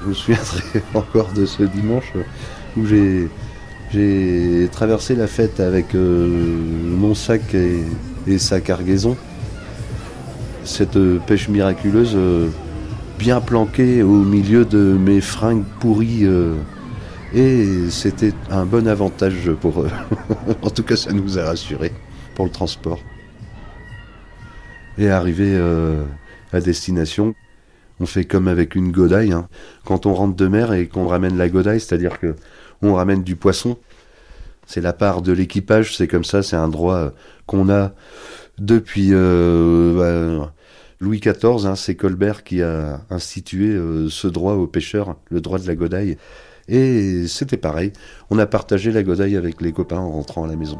Je 0.03 0.09
me 0.09 0.13
souviendrai 0.13 0.61
encore 0.93 1.33
de 1.33 1.47
ce 1.47 1.63
dimanche 1.63 2.13
où 2.77 2.85
j'ai 2.85 4.69
traversé 4.71 5.15
la 5.15 5.25
fête 5.25 5.59
avec 5.59 5.95
euh, 5.95 6.27
mon 6.85 7.15
sac 7.15 7.41
et, 7.55 8.37
sa 8.37 8.61
cargaison. 8.61 9.17
Cette 10.65 10.97
euh, 10.97 11.17
pêche 11.25 11.49
miraculeuse 11.49 12.15
bien 13.17 13.41
planquée 13.41 14.03
au 14.03 14.21
milieu 14.23 14.65
de 14.65 14.95
mes 14.99 15.19
fringues 15.19 15.63
pourries. 15.79 16.27
et 17.33 17.89
c'était 17.89 18.33
un 18.51 18.65
bon 18.65 18.87
avantage 18.87 19.49
pour 19.61 19.81
eux. 19.81 19.89
en 20.61 20.69
tout 20.69 20.83
cas, 20.83 20.95
ça 20.95 21.11
nous 21.11 21.39
a 21.39 21.45
rassurés 21.45 21.91
pour 22.35 22.45
le 22.45 22.51
transport. 22.51 22.99
Et 24.97 25.09
arrivé 25.09 25.53
euh, 25.55 26.03
à 26.53 26.61
destination, 26.61 27.33
on 27.99 28.05
fait 28.05 28.25
comme 28.25 28.47
avec 28.47 28.75
une 28.75 28.91
godaille. 28.91 29.31
hein. 29.31 29.47
Quand 29.85 30.05
on 30.05 30.13
rentre 30.13 30.35
de 30.35 30.47
mer 30.47 30.73
et 30.73 30.87
qu'on 30.87 31.07
ramène 31.07 31.37
la 31.37 31.49
godaille, 31.49 31.79
c'est-à-dire 31.79 32.19
que 32.19 32.35
on 32.81 32.93
ramène 32.93 33.23
du 33.23 33.35
poisson, 33.35 33.77
c'est 34.67 34.81
la 34.81 34.93
part 34.93 35.21
de 35.21 35.31
l'équipage, 35.31 35.95
c'est 35.95 36.07
comme 36.07 36.23
ça, 36.23 36.43
c'est 36.43 36.55
un 36.55 36.67
droit 36.67 36.95
euh, 36.95 37.09
qu'on 37.45 37.69
a 37.69 37.93
depuis 38.57 39.09
euh, 39.11 40.39
bah, 40.41 40.53
Louis 40.99 41.19
XIV. 41.19 41.65
hein, 41.65 41.75
c'est 41.75 41.95
Colbert 41.95 42.43
qui 42.43 42.61
a 42.61 43.01
institué 43.09 43.77
ce 44.09 44.27
droit 44.27 44.53
aux 44.53 44.67
pêcheurs, 44.67 45.15
le 45.29 45.41
droit 45.41 45.59
de 45.59 45.67
la 45.67 45.75
godaille. 45.75 46.17
Et 46.67 47.27
c'était 47.27 47.57
pareil, 47.57 47.91
on 48.29 48.39
a 48.39 48.45
partagé 48.47 48.91
la 48.91 49.03
godaille 49.03 49.35
avec 49.35 49.61
les 49.61 49.71
copains 49.71 49.99
en 49.99 50.11
rentrant 50.11 50.45
à 50.45 50.47
la 50.47 50.55
maison. 50.55 50.79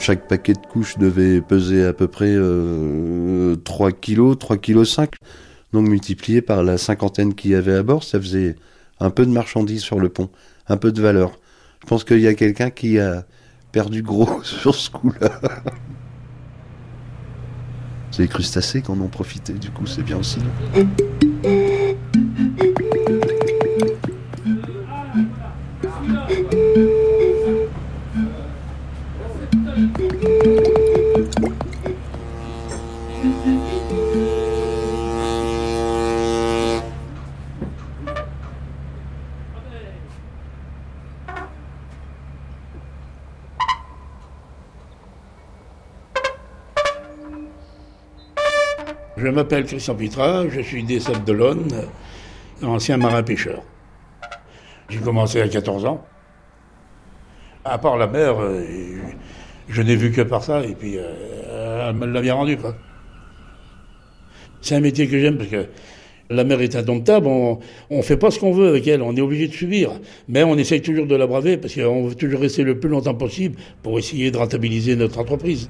Chaque 0.00 0.26
paquet 0.26 0.54
de 0.54 0.66
couches 0.66 0.96
devait 0.96 1.42
peser 1.42 1.84
à 1.84 1.92
peu 1.92 2.08
près 2.08 2.32
euh, 2.32 3.54
3 3.56 3.92
kilos, 3.92 4.38
3 4.38 4.56
kilos 4.56 4.94
5. 4.94 5.10
Donc 5.74 5.86
multiplié 5.86 6.40
par 6.40 6.64
la 6.64 6.78
cinquantaine 6.78 7.34
qu'il 7.34 7.50
y 7.50 7.54
avait 7.54 7.74
à 7.74 7.82
bord, 7.82 8.02
ça 8.02 8.18
faisait 8.18 8.56
un 8.98 9.10
peu 9.10 9.26
de 9.26 9.30
marchandises 9.30 9.82
sur 9.82 10.00
le 10.00 10.08
pont, 10.08 10.30
un 10.68 10.78
peu 10.78 10.90
de 10.90 11.02
valeur. 11.02 11.38
Je 11.82 11.86
pense 11.86 12.04
qu'il 12.04 12.20
y 12.20 12.26
a 12.26 12.34
quelqu'un 12.34 12.70
qui 12.70 12.98
a 12.98 13.26
perdu 13.72 14.02
gros 14.02 14.28
sur 14.42 14.74
ce 14.74 14.88
coup-là. 14.88 15.38
C'est 18.10 18.22
les 18.22 18.28
crustacés 18.28 18.80
qui 18.80 18.90
en 18.90 19.00
ont 19.02 19.08
profité, 19.08 19.52
du 19.52 19.70
coup 19.70 19.86
c'est 19.86 20.02
bien 20.02 20.16
aussi. 20.16 20.40
Je 49.16 49.28
m'appelle 49.28 49.64
Christian 49.64 49.94
Pitra, 49.94 50.48
je 50.48 50.60
suis 50.60 50.82
des 50.82 51.00
Sables 51.00 51.24
d'Olonne, 51.24 51.68
ancien 52.62 52.96
marin-pêcheur. 52.96 53.62
J'ai 54.88 54.98
commencé 54.98 55.40
à 55.40 55.48
14 55.48 55.84
ans. 55.84 56.04
À 57.64 57.78
part 57.78 57.96
la 57.96 58.06
mer, 58.06 58.40
euh, 58.40 58.64
je 59.68 59.82
n'ai 59.82 59.94
vu 59.94 60.10
que 60.10 60.22
par 60.22 60.42
ça, 60.42 60.64
et 60.64 60.74
puis 60.74 60.96
euh, 60.96 61.88
elle 61.88 61.96
me 61.96 62.06
l'a 62.06 62.20
bien 62.20 62.34
rendu. 62.34 62.56
C'est 64.62 64.74
un 64.74 64.80
métier 64.80 65.06
que 65.06 65.18
j'aime 65.18 65.36
parce 65.36 65.50
que 65.50 65.66
la 66.30 66.44
mer 66.44 66.60
est 66.60 66.76
indomptable, 66.76 67.26
on 67.26 67.58
ne 67.90 68.02
fait 68.02 68.16
pas 68.16 68.30
ce 68.30 68.38
qu'on 68.38 68.52
veut 68.52 68.68
avec 68.68 68.86
elle, 68.86 69.02
on 69.02 69.14
est 69.16 69.20
obligé 69.20 69.48
de 69.48 69.52
subir. 69.52 69.90
Mais 70.28 70.44
on 70.44 70.56
essaye 70.56 70.80
toujours 70.80 71.06
de 71.06 71.16
la 71.16 71.26
braver 71.26 71.56
parce 71.56 71.74
qu'on 71.74 72.06
veut 72.06 72.14
toujours 72.14 72.40
rester 72.40 72.62
le 72.62 72.78
plus 72.78 72.88
longtemps 72.88 73.14
possible 73.14 73.56
pour 73.82 73.98
essayer 73.98 74.30
de 74.30 74.38
rentabiliser 74.38 74.96
notre 74.96 75.18
entreprise. 75.18 75.68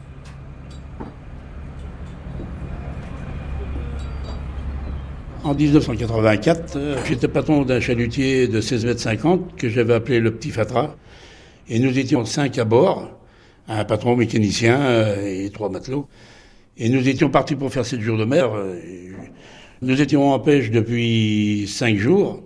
En 5.50 5.54
1984, 5.54 6.76
euh, 6.76 6.96
j'étais 7.08 7.26
patron 7.26 7.64
d'un 7.64 7.80
chalutier 7.80 8.46
de 8.46 8.60
16 8.60 8.86
mètres 8.86 9.00
50 9.00 9.56
que 9.56 9.68
j'avais 9.68 9.94
appelé 9.94 10.20
le 10.20 10.30
Petit 10.32 10.50
Fatra. 10.50 10.94
Et 11.68 11.80
nous 11.80 11.98
étions 11.98 12.24
cinq 12.24 12.56
à 12.58 12.64
bord, 12.64 13.10
un 13.66 13.84
patron 13.84 14.14
mécanicien 14.14 14.80
euh, 14.80 15.44
et 15.46 15.50
trois 15.50 15.68
matelots. 15.68 16.06
Et 16.78 16.88
nous 16.88 17.08
étions 17.08 17.30
partis 17.30 17.56
pour 17.56 17.72
faire 17.72 17.84
sept 17.84 18.00
jours 18.00 18.16
de 18.16 18.24
mer. 18.26 18.52
euh, 18.54 18.78
Nous 19.82 20.00
étions 20.00 20.32
en 20.32 20.38
pêche 20.38 20.70
depuis 20.70 21.66
cinq 21.66 21.96
jours. 21.96 22.44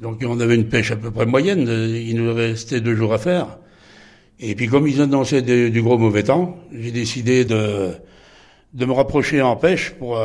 Donc 0.00 0.24
on 0.26 0.40
avait 0.40 0.54
une 0.54 0.68
pêche 0.70 0.92
à 0.92 0.96
peu 0.96 1.10
près 1.10 1.26
moyenne. 1.26 1.68
Il 1.68 2.16
nous 2.16 2.32
restait 2.32 2.80
deux 2.80 2.94
jours 2.94 3.12
à 3.12 3.18
faire. 3.18 3.58
Et 4.40 4.54
puis 4.54 4.66
comme 4.66 4.88
ils 4.88 5.02
annonçaient 5.02 5.42
de- 5.42 5.68
du 5.68 5.82
gros 5.82 5.98
mauvais 5.98 6.22
temps, 6.22 6.56
j'ai 6.72 6.90
décidé 6.90 7.44
de, 7.44 7.90
de 8.72 8.86
me 8.86 8.92
rapprocher 8.92 9.42
en 9.42 9.56
pêche 9.56 9.90
pour, 9.98 10.18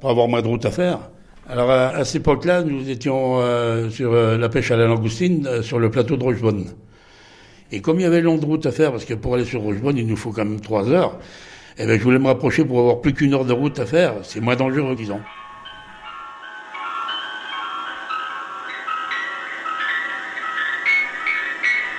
pour 0.00 0.10
avoir 0.10 0.26
moins 0.26 0.42
de 0.42 0.48
route 0.48 0.64
à 0.66 0.72
faire. 0.72 1.10
Alors 1.46 1.70
à, 1.70 1.88
à 1.88 2.04
cette 2.06 2.22
époque-là, 2.22 2.62
nous 2.62 2.88
étions 2.88 3.40
euh, 3.40 3.90
sur 3.90 4.14
euh, 4.14 4.38
la 4.38 4.48
pêche 4.48 4.70
à 4.70 4.76
la 4.76 4.86
langoustine 4.86 5.46
euh, 5.46 5.62
sur 5.62 5.78
le 5.78 5.90
plateau 5.90 6.16
de 6.16 6.24
Rochebonne. 6.24 6.64
Et 7.70 7.82
comme 7.82 8.00
il 8.00 8.02
y 8.02 8.06
avait 8.06 8.22
long 8.22 8.38
de 8.38 8.44
route 8.46 8.64
à 8.64 8.72
faire, 8.72 8.92
parce 8.92 9.04
que 9.04 9.12
pour 9.12 9.34
aller 9.34 9.44
sur 9.44 9.60
Rochebonne, 9.60 9.98
il 9.98 10.06
nous 10.06 10.16
faut 10.16 10.30
quand 10.30 10.44
même 10.46 10.60
trois 10.60 10.88
heures, 10.88 11.18
eh 11.76 11.84
ben, 11.86 11.98
je 11.98 12.02
voulais 12.02 12.18
me 12.18 12.28
rapprocher 12.28 12.64
pour 12.64 12.78
avoir 12.78 13.00
plus 13.02 13.12
qu'une 13.12 13.34
heure 13.34 13.44
de 13.44 13.52
route 13.52 13.78
à 13.78 13.84
faire. 13.84 14.14
C'est 14.22 14.40
moins 14.40 14.56
dangereux, 14.56 14.94
disons. 14.94 15.20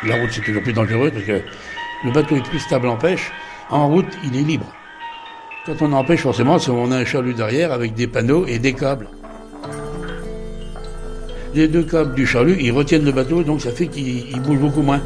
La 0.08 0.16
route, 0.16 0.30
c'est 0.32 0.42
toujours 0.42 0.64
plus 0.64 0.74
dangereux 0.74 1.12
parce 1.12 1.25
que 1.25 1.42
le 2.04 2.12
bateau 2.12 2.36
est 2.36 2.44
plus 2.44 2.60
stable 2.60 2.88
en 2.88 2.98
pêche. 2.98 3.32
En 3.70 3.90
route, 3.90 4.18
il 4.24 4.36
est 4.36 4.44
libre. 4.44 4.74
Quand 5.66 5.82
on 5.82 5.92
empêche, 5.94 6.22
forcément, 6.22 6.58
c'est 6.58 6.72
on 6.72 6.92
a 6.92 6.98
un 6.98 7.06
chalut 7.06 7.34
derrière 7.34 7.72
avec 7.72 7.94
des 7.94 8.08
panneaux 8.08 8.46
et 8.46 8.60
des 8.60 8.74
câbles. 8.74 9.08
Les 11.56 11.70
deux 11.70 11.84
câbles 11.84 12.14
du 12.14 12.28
chalut, 12.28 12.58
ils 12.60 12.74
retiennent 12.74 13.06
le 13.06 13.14
bateau, 13.14 13.42
donc 13.42 13.62
ça 13.62 13.72
fait 13.72 13.88
qu'il 13.88 14.30
il 14.30 14.42
bouge 14.42 14.60
beaucoup 14.60 14.82
moins. 14.82 15.00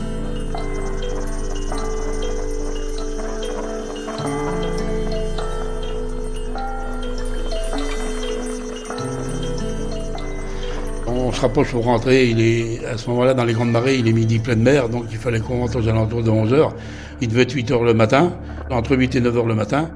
On 11.05 11.31
se 11.31 11.39
rapproche 11.39 11.69
pour 11.69 11.83
rentrer, 11.83 12.29
il 12.29 12.41
est, 12.41 12.83
à 12.83 12.97
ce 12.97 13.07
moment-là, 13.11 13.35
dans 13.35 13.45
les 13.45 13.53
grandes 13.53 13.69
marées, 13.69 13.97
il 13.97 14.07
est 14.07 14.13
midi 14.13 14.39
pleine 14.39 14.63
mer, 14.63 14.89
donc 14.89 15.05
il 15.11 15.17
fallait 15.17 15.41
qu'on 15.41 15.59
rentre 15.59 15.79
aux 15.79 15.87
alentours 15.87 16.23
de 16.23 16.31
11 16.31 16.51
heures. 16.53 16.75
Il 17.21 17.27
devait 17.27 17.43
être 17.43 17.53
8 17.53 17.69
heures 17.69 17.83
le 17.83 17.93
matin, 17.93 18.33
entre 18.71 18.97
8 18.97 19.13
et 19.17 19.21
9 19.21 19.37
heures 19.37 19.45
le 19.45 19.53
matin. 19.53 19.91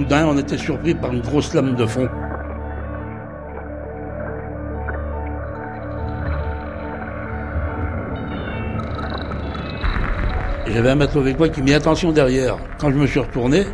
Soudain, 0.00 0.26
on 0.28 0.38
était 0.38 0.56
surpris 0.56 0.94
par 0.94 1.12
une 1.12 1.20
grosse 1.20 1.52
lame 1.52 1.76
de 1.76 1.84
fond. 1.84 2.08
J'avais 10.66 10.88
un 10.88 10.94
matelot 10.94 11.20
avec 11.20 11.38
moi 11.38 11.50
qui 11.50 11.60
mit 11.60 11.74
attention 11.74 12.12
derrière. 12.12 12.56
Quand 12.78 12.90
je 12.90 12.96
me 12.96 13.06
suis 13.06 13.20
retourné, 13.20 13.66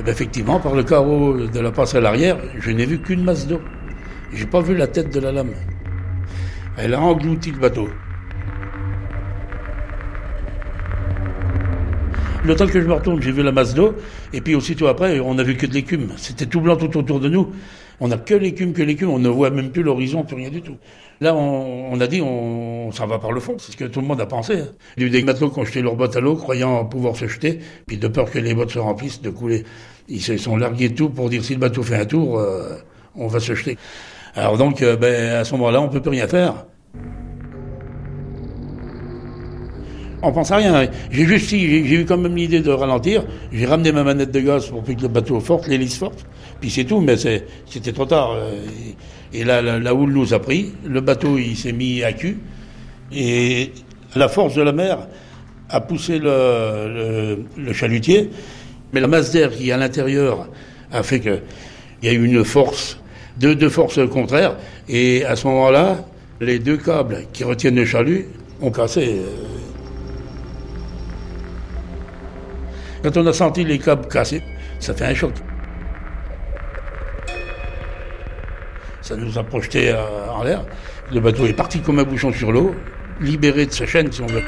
eh 0.00 0.02
ben, 0.02 0.10
effectivement, 0.10 0.58
par 0.58 0.74
le 0.74 0.82
carreau 0.82 1.36
de 1.46 1.60
la 1.60 1.70
passerelle 1.70 2.06
arrière, 2.06 2.36
je 2.58 2.72
n'ai 2.72 2.84
vu 2.84 2.98
qu'une 2.98 3.22
masse 3.22 3.46
d'eau. 3.46 3.60
J'ai 4.32 4.46
pas 4.46 4.60
vu 4.60 4.74
la 4.76 4.88
tête 4.88 5.14
de 5.14 5.20
la 5.20 5.30
lame. 5.30 5.52
Elle 6.78 6.94
a 6.94 7.00
englouti 7.00 7.52
le 7.52 7.58
bateau. 7.58 7.88
Le 12.42 12.56
temps 12.56 12.66
que 12.66 12.80
je 12.80 12.86
me 12.86 12.94
retourne, 12.94 13.20
j'ai 13.20 13.32
vu 13.32 13.42
la 13.42 13.52
masse 13.52 13.74
d'eau, 13.74 13.94
et 14.32 14.40
puis 14.40 14.54
aussitôt 14.54 14.86
après, 14.86 15.20
on 15.20 15.34
n'a 15.34 15.42
vu 15.42 15.56
que 15.56 15.66
de 15.66 15.74
l'écume. 15.74 16.12
C'était 16.16 16.46
tout 16.46 16.62
blanc 16.62 16.76
tout 16.76 16.96
autour 16.96 17.20
de 17.20 17.28
nous. 17.28 17.52
On 18.00 18.08
n'a 18.08 18.16
que 18.16 18.32
l'écume, 18.32 18.72
que 18.72 18.82
l'écume, 18.82 19.10
on 19.10 19.18
ne 19.18 19.28
voit 19.28 19.50
même 19.50 19.70
plus 19.70 19.82
l'horizon, 19.82 20.24
plus 20.24 20.36
rien 20.36 20.48
du 20.48 20.62
tout. 20.62 20.76
Là, 21.20 21.34
on, 21.34 22.00
a 22.00 22.06
dit, 22.06 22.22
on, 22.22 22.90
ça 22.92 23.04
va 23.04 23.18
par 23.18 23.32
le 23.32 23.40
fond, 23.40 23.56
c'est 23.58 23.72
ce 23.72 23.76
que 23.76 23.84
tout 23.84 24.00
le 24.00 24.06
monde 24.06 24.22
a 24.22 24.26
pensé. 24.26 24.60
Hein. 24.60 24.68
Il 24.96 25.02
y 25.02 25.04
a 25.04 25.08
eu 25.08 25.10
des 25.10 25.22
matelots 25.22 25.50
qui 25.50 25.58
ont 25.58 25.64
jeté 25.66 25.82
leurs 25.82 25.96
bottes 25.96 26.16
à 26.16 26.20
l'eau, 26.20 26.34
croyant 26.34 26.86
pouvoir 26.86 27.14
se 27.14 27.28
jeter, 27.28 27.58
puis 27.86 27.98
de 27.98 28.08
peur 28.08 28.30
que 28.30 28.38
les 28.38 28.54
bottes 28.54 28.70
se 28.70 28.78
remplissent, 28.78 29.20
de 29.20 29.28
couler. 29.28 29.64
Ils 30.08 30.22
se 30.22 30.38
sont 30.38 30.56
largués 30.56 30.94
tout 30.94 31.10
pour 31.10 31.28
dire 31.28 31.44
si 31.44 31.52
le 31.52 31.60
bateau 31.60 31.82
fait 31.82 31.96
un 31.96 32.06
tour, 32.06 32.38
euh, 32.38 32.78
on 33.16 33.26
va 33.26 33.38
se 33.38 33.54
jeter. 33.54 33.76
Alors 34.34 34.56
donc, 34.56 34.80
euh, 34.80 34.96
ben, 34.96 35.34
à 35.34 35.44
ce 35.44 35.52
moment-là, 35.56 35.82
on 35.82 35.90
peut 35.90 36.00
plus 36.00 36.10
rien 36.10 36.26
faire. 36.26 36.64
On 40.22 40.32
pense 40.32 40.50
à 40.50 40.56
rien. 40.56 40.88
J'ai 41.10 41.24
juste, 41.24 41.48
j'ai 41.48 41.94
eu 41.94 42.04
quand 42.04 42.18
même 42.18 42.36
l'idée 42.36 42.60
de 42.60 42.70
ralentir. 42.70 43.24
J'ai 43.52 43.64
ramené 43.64 43.92
ma 43.92 44.04
manette 44.04 44.30
de 44.30 44.40
gaz 44.40 44.66
pour 44.66 44.84
que 44.84 44.92
le 44.92 45.08
bateau 45.08 45.40
forte, 45.40 45.66
l'hélice 45.66 45.96
forte. 45.96 46.26
Puis 46.60 46.70
c'est 46.70 46.84
tout, 46.84 47.00
mais 47.00 47.16
c'était 47.16 47.92
trop 47.92 48.04
tard. 48.04 48.36
Et 49.32 49.44
là, 49.44 49.62
la, 49.62 49.94
houle 49.94 50.12
nous 50.12 50.34
a 50.34 50.38
pris. 50.40 50.72
Le 50.86 51.00
bateau, 51.00 51.38
il 51.38 51.56
s'est 51.56 51.72
mis 51.72 52.02
à 52.02 52.12
cul. 52.12 52.38
Et 53.12 53.72
la 54.14 54.28
force 54.28 54.54
de 54.54 54.62
la 54.62 54.72
mer 54.72 54.98
a 55.70 55.80
poussé 55.80 56.18
le, 56.18 57.38
chalutier. 57.72 58.30
Mais 58.92 59.00
la 59.00 59.06
masse 59.06 59.32
d'air 59.32 59.50
qui 59.50 59.70
est 59.70 59.72
à 59.72 59.78
l'intérieur 59.78 60.48
a 60.92 61.02
fait 61.02 61.20
qu'il 61.20 61.40
y 62.02 62.08
a 62.08 62.12
eu 62.12 62.24
une 62.24 62.44
force, 62.44 62.98
deux, 63.38 63.54
deux 63.54 63.68
forces 63.68 64.00
contraires. 64.08 64.56
Et 64.88 65.24
à 65.24 65.36
ce 65.36 65.46
moment-là, 65.46 66.04
les 66.40 66.58
deux 66.58 66.76
câbles 66.76 67.24
qui 67.32 67.44
retiennent 67.44 67.76
le 67.76 67.84
chalut 67.86 68.26
ont 68.60 68.70
cassé. 68.70 69.20
Quand 73.02 73.16
on 73.16 73.26
a 73.26 73.32
senti 73.32 73.64
les 73.64 73.78
câbles 73.78 74.08
cassés, 74.08 74.42
ça 74.78 74.94
fait 74.94 75.06
un 75.06 75.14
choc. 75.14 75.32
Ça 79.00 79.16
nous 79.16 79.38
a 79.38 79.42
projeté 79.42 79.90
euh, 79.90 80.30
en 80.30 80.42
l'air. 80.42 80.64
Le 81.12 81.20
bateau 81.20 81.46
est 81.46 81.54
parti 81.54 81.80
comme 81.80 81.98
un 81.98 82.04
bouchon 82.04 82.32
sur 82.32 82.52
l'eau, 82.52 82.74
libéré 83.20 83.66
de 83.66 83.72
sa 83.72 83.86
chaîne, 83.86 84.12
si 84.12 84.20
on 84.20 84.26
veut. 84.26 84.42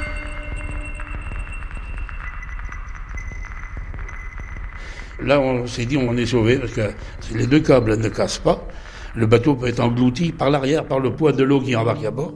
Là, 5.21 5.41
on 5.41 5.67
s'est 5.67 5.87
dit, 5.87 5.97
on 5.97 6.17
est 6.17 6.27
sauvé, 6.27 6.59
parce 6.59 6.73
que 6.73 6.91
si 7.21 7.35
les 7.35 7.47
deux 7.47 7.61
câbles 7.61 7.97
ne 7.97 8.09
cassent 8.09 8.39
pas, 8.39 8.69
le 9.15 9.27
bateau 9.27 9.55
peut 9.55 9.69
être 9.69 9.81
englouti 9.81 10.31
par 10.33 10.51
l'arrière, 10.51 10.85
par 10.85 11.01
le 11.01 11.15
poids 11.15 11.33
de 11.33 11.43
l'eau 11.43 11.61
qui 11.61 11.75
embarque 11.75 12.05
à 12.05 12.11
bord. 12.11 12.35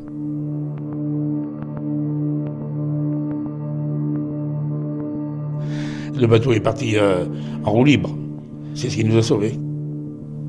Le 6.18 6.26
bateau 6.26 6.52
est 6.52 6.60
parti 6.60 6.96
euh, 6.96 7.24
en 7.64 7.70
roue 7.70 7.84
libre. 7.84 8.16
C'est 8.74 8.90
ce 8.90 8.96
qui 8.96 9.04
nous 9.04 9.16
a 9.16 9.22
sauvés. 9.22 9.54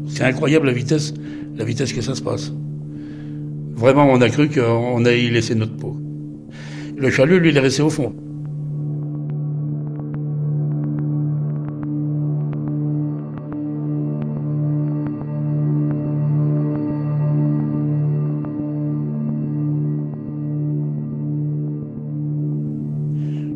C'est 0.08 0.24
incroyable 0.24 0.68
la 0.68 0.74
vitesse, 0.74 1.14
la 1.56 1.66
vitesse 1.66 1.94
que 1.94 2.02
ça 2.02 2.16
se 2.16 2.22
passe. 2.22 2.52
Vraiment, 3.76 4.06
on 4.12 4.22
a 4.22 4.30
cru 4.30 4.50
qu'on 4.50 5.06
allait 5.06 5.24
y 5.24 5.30
laisser 5.30 5.56
notre 5.56 5.76
peau. 5.76 5.96
Le 6.96 7.10
chalut, 7.10 7.40
lui, 7.40 7.50
il 7.50 7.58
est 7.58 7.62
resté 7.62 7.82
au 7.82 7.90
fond. 7.90 8.14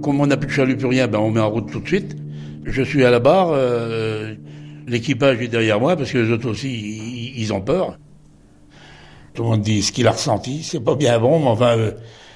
Comme 0.02 0.20
on 0.20 0.28
n'a 0.28 0.38
plus 0.38 0.48
de 0.48 0.54
chalut, 0.54 0.78
plus 0.78 0.88
rien, 0.88 1.08
ben 1.08 1.20
on 1.20 1.30
met 1.30 1.40
en 1.40 1.50
route 1.50 1.72
tout 1.72 1.80
de 1.80 1.88
suite. 1.88 2.16
Je 2.66 2.82
suis 2.82 3.04
à 3.06 3.12
la 3.12 3.20
barre, 3.20 3.50
euh, 3.52 4.36
l'équipage 4.88 5.42
est 5.42 5.48
derrière 5.48 5.80
moi 5.80 5.96
parce 5.96 6.12
que 6.12 6.18
les 6.18 6.32
autres 6.32 6.50
aussi, 6.50 7.34
ils, 7.36 7.54
ont 7.54 7.62
peur. 7.62 7.98
Tout 9.34 9.44
le 9.44 9.50
monde 9.50 9.62
dit 9.62 9.82
ce 9.82 9.92
qu'il 9.92 10.08
a 10.08 10.12
ressenti, 10.12 10.64
c'est 10.64 10.80
pas 10.80 10.96
bien 10.96 11.20
bon, 11.20 11.40
mais 11.40 11.48
enfin, 11.48 11.78
euh, 11.78 11.92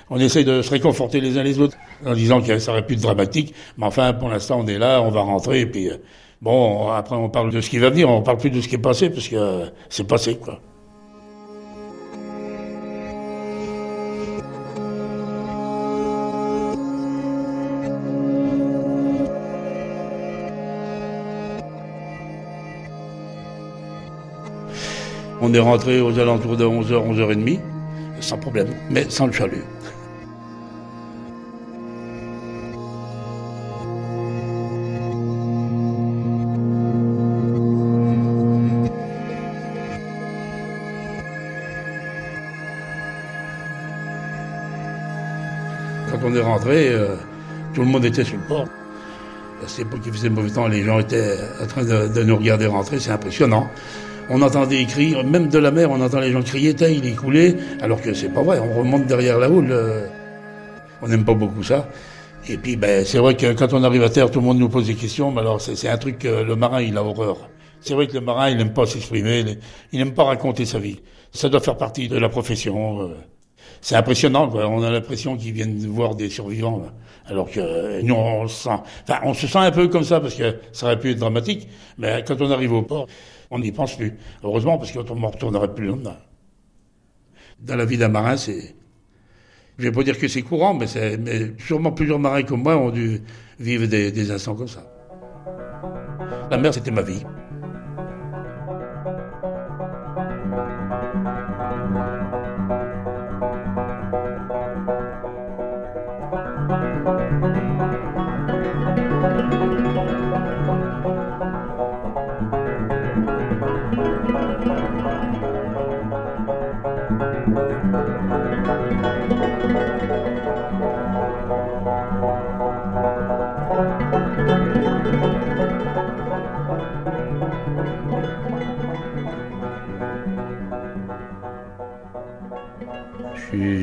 on 0.09 0.19
essaye 0.19 0.45
de 0.45 0.61
se 0.61 0.69
réconforter 0.69 1.19
les 1.21 1.37
uns 1.37 1.43
les 1.43 1.59
autres 1.59 1.77
en 2.05 2.13
disant 2.13 2.41
que 2.41 2.57
ça 2.57 2.71
aurait 2.71 2.85
pu 2.85 2.93
être 2.93 3.01
dramatique. 3.01 3.53
Mais 3.77 3.85
enfin, 3.85 4.13
pour 4.13 4.29
l'instant, 4.29 4.61
on 4.63 4.67
est 4.67 4.77
là, 4.79 5.01
on 5.01 5.09
va 5.09 5.21
rentrer, 5.21 5.61
et 5.61 5.65
puis 5.65 5.89
euh, 5.89 5.97
bon, 6.41 6.89
après 6.89 7.15
on 7.15 7.29
parle 7.29 7.51
de 7.51 7.61
ce 7.61 7.69
qui 7.69 7.77
va 7.77 7.89
venir, 7.89 8.09
on 8.09 8.21
parle 8.21 8.37
plus 8.37 8.49
de 8.49 8.61
ce 8.61 8.67
qui 8.67 8.75
est 8.75 8.79
passé 8.79 9.09
parce 9.09 9.27
que 9.27 9.65
c'est 9.89 10.07
passé, 10.07 10.37
quoi. 10.37 10.59
On 25.47 25.53
est 25.53 25.59
rentré 25.59 26.01
aux 26.01 26.17
alentours 26.17 26.57
de 26.57 26.65
11h, 26.65 27.13
11h30, 27.13 27.59
sans 28.19 28.39
problème, 28.39 28.69
mais 28.89 29.05
sans 29.09 29.27
le 29.27 29.31
chalut. 29.31 29.61
Quand 46.09 46.17
on 46.23 46.35
est 46.35 46.41
rentré, 46.41 46.89
euh, 46.89 47.17
tout 47.75 47.81
le 47.81 47.87
monde 47.87 48.03
était 48.05 48.23
sur 48.23 48.37
le 48.37 48.47
port. 48.47 48.65
C'est 49.67 49.85
pas 49.85 49.97
qu'il 49.97 50.11
faisait 50.11 50.29
mauvais 50.29 50.49
temps, 50.49 50.67
les 50.67 50.83
gens 50.83 50.97
étaient 50.97 51.37
en 51.61 51.67
train 51.67 51.83
de 51.83 52.23
nous 52.23 52.35
regarder 52.35 52.65
rentrer, 52.65 52.99
c'est 52.99 53.11
impressionnant 53.11 53.69
on 54.29 54.41
entend 54.41 54.65
des 54.65 54.85
cris, 54.85 55.15
même 55.23 55.49
de 55.49 55.59
la 55.59 55.71
mer, 55.71 55.91
on 55.91 56.01
entend 56.01 56.19
les 56.19 56.31
gens 56.31 56.41
crier, 56.41 56.75
il 56.79 57.05
est 57.05 57.15
coulé, 57.15 57.55
alors 57.81 58.01
que 58.01 58.13
c'est 58.13 58.29
pas 58.29 58.41
vrai, 58.41 58.59
on 58.59 58.77
remonte 58.77 59.05
derrière 59.05 59.37
la 59.37 59.49
houle. 59.49 59.71
Euh, 59.71 60.07
on 61.01 61.07
n'aime 61.07 61.25
pas 61.25 61.33
beaucoup 61.33 61.63
ça. 61.63 61.87
Et 62.47 62.57
puis, 62.57 62.75
ben, 62.75 63.03
c'est 63.05 63.17
vrai 63.17 63.35
que 63.35 63.53
quand 63.53 63.73
on 63.73 63.83
arrive 63.83 64.03
à 64.03 64.09
terre, 64.09 64.29
tout 64.29 64.39
le 64.39 64.45
monde 64.45 64.59
nous 64.59 64.69
pose 64.69 64.87
des 64.87 64.95
questions, 64.95 65.31
mais 65.31 65.41
alors 65.41 65.61
c'est 65.61 65.89
un 65.89 65.97
truc 65.97 66.19
que 66.19 66.43
le 66.43 66.55
marin, 66.55 66.81
il 66.81 66.97
a 66.97 67.03
horreur. 67.03 67.37
C'est 67.81 67.93
vrai 67.93 68.07
que 68.07 68.13
le 68.13 68.21
marin, 68.21 68.49
il 68.49 68.57
n'aime 68.57 68.73
pas 68.73 68.85
s'exprimer, 68.85 69.45
il 69.91 69.99
n'aime 69.99 70.13
pas 70.13 70.23
raconter 70.23 70.65
sa 70.65 70.79
vie. 70.79 70.99
Ça 71.31 71.49
doit 71.49 71.59
faire 71.59 71.77
partie 71.77 72.07
de 72.07 72.17
la 72.17 72.29
profession. 72.29 73.01
Euh. 73.01 73.07
C'est 73.81 73.95
impressionnant. 73.95 74.51
On 74.53 74.81
a 74.83 74.89
l'impression 74.89 75.37
qu'ils 75.37 75.53
viennent 75.53 75.77
voir 75.87 76.15
des 76.15 76.29
survivants, 76.29 76.83
alors 77.27 77.49
que 77.49 78.01
nous, 78.01 78.15
on 78.15 78.47
se 78.47 78.63
sent, 78.63 78.77
enfin, 79.07 79.19
on 79.23 79.33
se 79.33 79.45
sent 79.47 79.59
un 79.59 79.71
peu 79.71 79.87
comme 79.87 80.03
ça 80.03 80.19
parce 80.19 80.35
que 80.35 80.55
ça 80.71 80.87
aurait 80.87 80.99
pu 80.99 81.11
être 81.11 81.19
dramatique, 81.19 81.67
mais 81.97 82.23
quand 82.27 82.41
on 82.41 82.49
arrive 82.51 82.73
au 82.73 82.81
port, 82.81 83.07
on 83.51 83.59
n'y 83.59 83.71
pense 83.71 83.97
plus. 83.97 84.13
Heureusement, 84.43 84.77
parce 84.77 84.91
qu'on 84.91 85.03
ne 85.15 85.25
retournerait 85.25 85.73
plus 85.73 85.87
longtemps. 85.87 86.17
Dans 87.59 87.75
la 87.75 87.85
vie 87.85 87.97
d'un 87.97 88.09
marin, 88.09 88.37
c'est. 88.37 88.75
Je 89.77 89.83
ne 89.83 89.89
vais 89.89 89.95
pas 89.95 90.03
dire 90.03 90.17
que 90.17 90.27
c'est 90.27 90.41
courant, 90.41 90.73
mais, 90.73 90.87
sûrement 91.57 91.91
plusieurs 91.91 92.19
marins 92.19 92.43
comme 92.43 92.63
moi 92.63 92.77
ont 92.77 92.91
dû 92.91 93.21
vivre 93.59 93.87
des 93.87 94.31
instants 94.31 94.55
comme 94.55 94.67
ça. 94.67 94.89
La 96.49 96.57
mer, 96.57 96.73
c'était 96.73 96.91
ma 96.91 97.01
vie. 97.01 97.23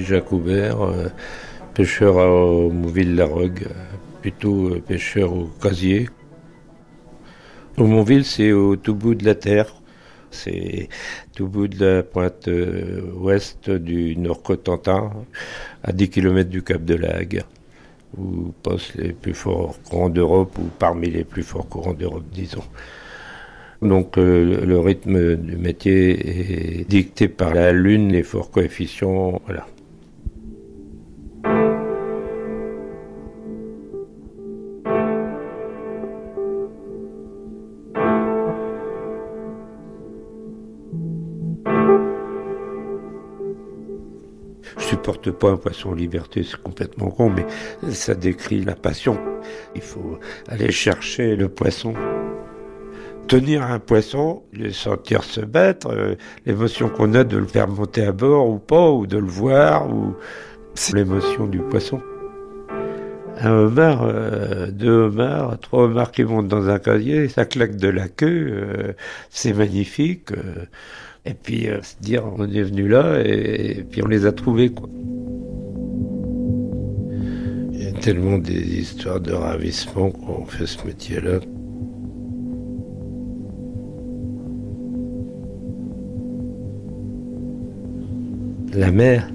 Jacques 0.03 0.33
Aubert, 0.33 0.83
euh, 0.83 1.09
pêcheur 1.75 2.19
à 2.19 2.29
Mouville-la-Rogue, 2.71 3.69
plutôt 4.21 4.69
euh, 4.69 4.81
pêcheur 4.81 5.33
au 5.33 5.45
casier. 5.63 6.09
Mouville, 7.79 8.25
c'est 8.25 8.53
au 8.53 8.77
tout 8.77 8.95
bout 8.95 9.15
de 9.15 9.25
la 9.25 9.35
terre. 9.35 9.75
C'est 10.31 10.89
tout 11.35 11.47
bout 11.47 11.69
de 11.69 11.85
la 11.85 12.03
pointe 12.03 12.49
euh, 12.49 13.03
ouest 13.15 13.71
du 13.71 14.17
Nord-Cotentin, 14.17 15.13
à 15.83 15.93
10 15.93 16.11
km 16.11 16.49
du 16.51 16.63
Cap 16.63 16.85
de 16.85 16.95
la 16.95 17.17
Hague, 17.17 17.45
où 18.17 18.53
passent 18.63 18.95
les 18.95 19.13
plus 19.13 19.35
forts 19.35 19.77
courants 19.89 20.11
d'Europe, 20.11 20.57
ou 20.59 20.69
parmi 20.79 21.11
les 21.11 21.25
plus 21.25 21.43
forts 21.43 21.69
courants 21.69 21.95
d'Europe, 21.95 22.25
disons. 22.33 22.65
Donc 23.83 24.17
le 24.17 24.79
rythme 24.79 25.35
du 25.35 25.57
métier 25.57 26.81
est 26.81 26.89
dicté 26.89 27.29
par 27.29 27.53
la 27.53 27.73
lune, 27.73 28.13
les 28.13 28.23
forts 28.23 28.51
coefficients, 28.51 29.41
voilà. 29.45 29.67
Pas 45.33 45.51
un 45.51 45.57
poisson 45.57 45.91
en 45.91 45.95
liberté, 45.95 46.43
c'est 46.43 46.61
complètement 46.61 47.11
con, 47.11 47.31
mais 47.31 47.47
ça 47.93 48.15
décrit 48.15 48.63
la 48.63 48.75
passion. 48.75 49.19
Il 49.75 49.81
faut 49.81 50.19
aller 50.49 50.71
chercher 50.71 51.37
le 51.37 51.49
poisson. 51.49 51.95
Tenir 53.29 53.63
un 53.63 53.79
poisson, 53.79 54.43
le 54.53 54.73
sentir 54.73 55.25
se 55.25 55.41
battre, 55.41 55.89
euh, 55.91 56.17
l'émotion 56.45 56.89
qu'on 56.89 57.15
a 57.15 57.25
de 57.25 57.39
le 57.39 57.47
faire 57.47 57.69
monter 57.69 58.05
à 58.05 58.13
bord 58.13 58.49
ou 58.49 58.59
pas, 58.59 58.91
ou 58.91 59.07
de 59.07 59.17
le 59.17 59.27
voir, 59.27 59.89
ou 59.89 60.15
c'est 60.75 60.95
l'émotion 60.97 61.47
du 61.47 61.61
poisson. 61.61 62.03
Un 63.45 63.51
homard, 63.51 64.05
euh, 64.05 64.71
deux 64.71 65.07
homards, 65.07 65.59
trois 65.59 65.85
homards 65.85 66.13
qui 66.13 66.23
montent 66.23 66.47
dans 66.47 66.69
un 66.69 66.79
casier, 66.79 67.27
ça 67.29 67.45
claque 67.45 67.75
de 67.75 67.89
la 67.89 68.07
queue, 68.07 68.51
euh, 68.53 68.93
c'est 69.31 69.53
magnifique. 69.53 70.29
Et 71.25 71.35
puis 71.35 71.69
euh, 71.69 71.83
se 71.83 71.97
dire 72.01 72.25
on 72.25 72.45
est 72.45 72.63
venu 72.63 72.87
là 72.87 73.21
et, 73.21 73.85
puis 73.91 74.01
on 74.05 74.07
les 74.07 74.27
a 74.27 74.33
trouvés. 74.33 74.71
Il 77.73 77.83
y 77.83 77.87
a 77.89 77.93
tellement 77.95 78.39
des 78.39 78.79
histoires 78.79 79.21
de 79.21 79.33
ravissement 79.33 80.13
quand 80.13 80.43
on 80.43 80.47
fait 80.47 80.67
ce 80.67 80.87
métier-là. 80.87 81.41
La 88.73 88.93
mer, 88.93 89.29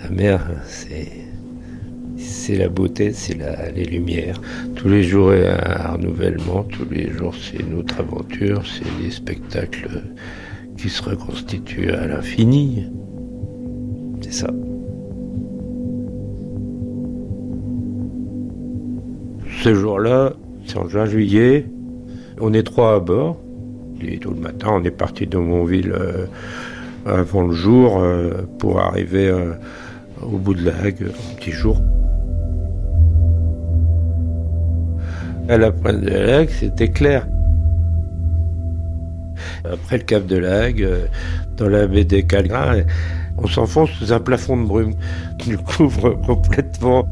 la 0.00 0.10
mer, 0.10 0.46
c'est 0.64 1.25
c'est 2.46 2.54
la 2.54 2.68
beauté, 2.68 3.12
c'est 3.12 3.36
les 3.74 3.84
lumières. 3.84 4.40
Tous 4.76 4.88
les 4.88 5.02
jours 5.02 5.32
est 5.32 5.48
un 5.48 5.94
renouvellement, 5.94 6.62
tous 6.62 6.86
les 6.88 7.10
jours 7.10 7.34
c'est 7.34 7.58
une 7.58 7.76
autre 7.76 7.98
aventure, 7.98 8.62
c'est 8.64 9.02
des 9.02 9.10
spectacles 9.10 10.04
qui 10.78 10.88
se 10.88 11.02
reconstitue 11.02 11.90
à 11.90 12.06
l'infini. 12.06 12.84
C'est 14.20 14.32
ça. 14.32 14.50
Ce 19.64 19.74
jour-là, 19.74 20.34
c'est 20.66 20.78
en 20.78 20.88
juin-juillet, 20.88 21.66
on 22.40 22.52
est 22.52 22.62
trois 22.62 22.94
à 22.94 23.00
bord. 23.00 23.40
Et 24.02 24.18
tout 24.18 24.30
le 24.30 24.40
matin, 24.40 24.68
on 24.70 24.84
est 24.84 24.92
parti 24.92 25.26
de 25.26 25.38
Montville 25.38 25.92
euh, 25.92 26.26
avant 27.06 27.42
le 27.42 27.54
jour 27.54 27.98
euh, 27.98 28.42
pour 28.60 28.78
arriver 28.78 29.26
euh, 29.26 29.54
au 30.22 30.36
bout 30.38 30.54
de 30.54 30.64
la 30.64 30.76
Hague, 30.76 31.06
un 31.08 31.34
petit 31.34 31.50
jour. 31.50 31.80
À 35.48 35.58
la 35.58 35.70
pointe 35.70 36.00
de 36.00 36.10
la 36.10 36.38
Hague, 36.38 36.48
c'était 36.50 36.88
clair. 36.88 37.26
Après 39.64 39.98
le 39.98 40.02
cap 40.02 40.26
de 40.26 40.36
la 40.36 40.62
Hague, 40.62 40.82
euh, 40.82 41.06
dans 41.56 41.68
la 41.68 41.86
baie 41.86 42.04
des 42.04 42.24
Calgrins, 42.24 42.82
on 43.38 43.46
s'enfonce 43.46 43.90
sous 43.90 44.12
un 44.12 44.18
plafond 44.18 44.56
de 44.56 44.66
brume 44.66 44.94
qui 45.38 45.50
nous 45.50 45.62
couvre 45.62 46.10
complètement. 46.26 47.06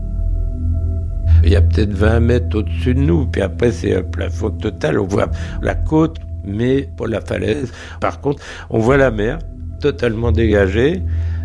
Il 1.44 1.51
y 1.51 1.57
a 1.57 1.62
peut-être 1.62 1.92
20 1.92 2.20
mètres 2.20 2.59
au-dessus 2.59 2.94
de 2.94 3.01
nous, 3.01 3.27
puis 3.27 3.42
après 3.42 3.70
c'est 3.70 3.94
un 3.94 4.03
plafond 4.03 4.51
total. 4.51 4.99
On 4.99 5.07
voit 5.07 5.31
la 5.62 5.75
côte, 5.77 6.18
mais 6.44 6.88
pas 6.97 7.07
la 7.07 7.20
falaise. 7.20 7.70
Par 8.01 8.20
contre, 8.20 8.42
on 8.70 8.81
voit 8.81 8.97
la 8.97 9.12
mer 9.12 9.38
totalement 9.81 10.33
dégagée, 10.33 11.03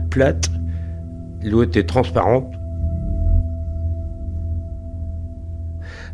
plate. 0.09 0.49
L'eau 1.43 1.63
était 1.63 1.85
transparente. 1.85 2.51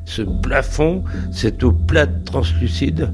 Ce 0.05 0.21
plafond, 0.21 1.03
cette 1.31 1.63
eau 1.63 1.71
plate 1.71 2.23
translucide, 2.25 3.11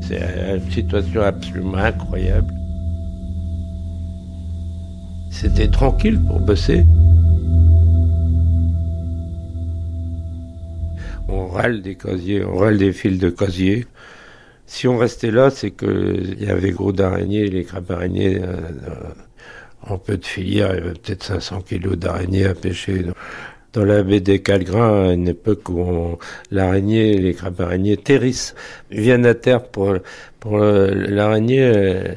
c'est 0.00 0.20
une 0.56 0.70
situation 0.70 1.22
absolument 1.22 1.76
incroyable. 1.76 2.52
C'était 5.30 5.68
tranquille 5.68 6.20
pour 6.26 6.40
bosser. 6.40 6.86
On 11.28 11.48
râle 11.48 11.82
des 11.82 11.96
casiers, 11.96 12.44
on 12.44 12.56
râle 12.56 12.78
des 12.78 12.92
fils 12.92 13.18
de 13.18 13.30
casier. 13.30 13.86
Si 14.66 14.88
on 14.88 14.96
restait 14.96 15.30
là, 15.30 15.50
c'est 15.50 15.72
qu'il 15.72 16.36
y 16.40 16.46
avait 16.46 16.70
gros 16.70 16.92
d'araignées, 16.92 17.48
les 17.48 17.64
crabes 17.64 17.90
araignées, 17.90 18.40
euh, 18.42 18.56
en 19.82 19.98
peu 19.98 20.16
de 20.16 20.24
filière, 20.24 20.70
il 20.72 20.76
y 20.76 20.80
avait 20.82 20.92
peut-être 20.92 21.24
500 21.24 21.62
kilos 21.62 21.98
d'araignées 21.98 22.46
à 22.46 22.54
pêcher 22.54 23.04
dans 23.74 23.84
la 23.84 24.02
baie 24.02 24.20
des 24.20 24.40
Calgrins, 24.40 25.10
à 25.10 25.12
une 25.12 25.28
époque 25.28 25.68
où 25.68 26.18
l'araignée, 26.50 27.18
les 27.18 27.34
crabes 27.34 27.60
araignées 27.60 27.96
terrissent, 27.96 28.54
viennent 28.90 29.26
à 29.26 29.34
terre 29.34 29.64
pour, 29.64 29.94
pour 30.40 30.58
l'araignée. 30.58 32.16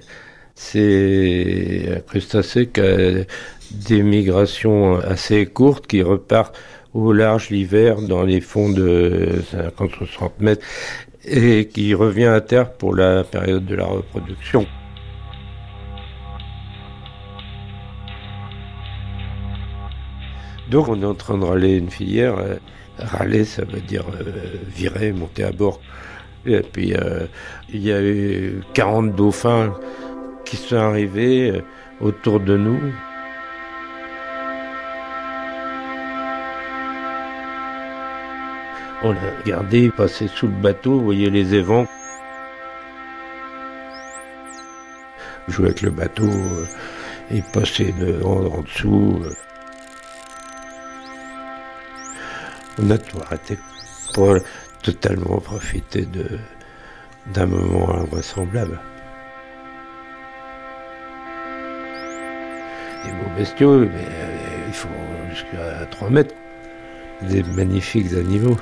C'est 0.55 1.89
un 1.97 1.99
crustacé 1.99 2.67
qui 2.67 2.81
a 2.81 3.23
des 3.71 4.03
migrations 4.03 4.97
assez 4.99 5.45
courtes 5.45 5.87
qui 5.87 6.01
repart 6.01 6.55
au 6.93 7.11
large 7.11 7.49
l'hiver 7.49 8.01
dans 8.01 8.23
les 8.23 8.41
fonds 8.41 8.69
de 8.69 9.41
50 9.51 9.91
60 9.97 10.39
mètres 10.41 10.65
et 11.25 11.67
qui 11.67 11.93
revient 11.93 12.25
à 12.25 12.41
terre 12.41 12.71
pour 12.71 12.95
la 12.95 13.23
période 13.23 13.65
de 13.65 13.75
la 13.75 13.85
reproduction. 13.85 14.65
Donc 20.69 20.89
on 20.89 21.01
est 21.01 21.05
en 21.05 21.15
train 21.15 21.37
de 21.37 21.45
râler 21.45 21.77
une 21.77 21.89
filière. 21.89 22.37
Euh, 22.37 22.55
râler, 22.99 23.45
ça 23.45 23.63
veut 23.63 23.79
dire 23.79 24.03
euh, 24.19 24.57
virer, 24.67 25.11
monter 25.13 25.43
à 25.43 25.51
bord. 25.51 25.79
Et 26.45 26.61
puis 26.61 26.93
euh, 26.93 27.25
il 27.69 27.83
y 27.83 27.91
a 27.91 28.01
eu 28.01 28.61
40 28.73 29.15
dauphins 29.15 29.73
qui 30.45 30.57
sont 30.57 30.75
arrivés 30.75 31.61
autour 32.01 32.39
de 32.39 32.57
nous. 32.57 32.79
On 39.03 39.11
l'a 39.11 39.19
regardé 39.43 39.89
passer 39.89 40.27
sous 40.27 40.47
le 40.47 40.53
bateau, 40.53 40.93
vous 40.93 41.05
voyez 41.05 41.29
les 41.29 41.53
évents. 41.53 41.85
Jouer 45.47 45.67
avec 45.67 45.81
le 45.81 45.91
bateau 45.91 46.29
et 47.31 47.41
passer 47.53 47.93
de, 47.93 48.21
en 48.23 48.61
dessous. 48.61 49.21
On 52.79 52.89
a 52.89 52.97
tout 52.97 53.17
arrêté 53.21 53.57
pour 54.13 54.37
totalement 54.81 55.39
profiter 55.39 56.07
d'un 57.33 57.45
moment 57.45 57.95
invraisemblable. 57.95 58.79
Des 63.05 63.11
beaux 63.11 63.35
bestiaux, 63.37 63.79
mais 63.79 63.87
euh, 63.87 64.67
ils 64.67 64.73
font 64.73 64.89
jusqu'à 65.29 65.85
3 65.91 66.09
mètres. 66.09 66.35
Des 67.21 67.41
magnifiques 67.43 68.13
animaux. 68.13 68.57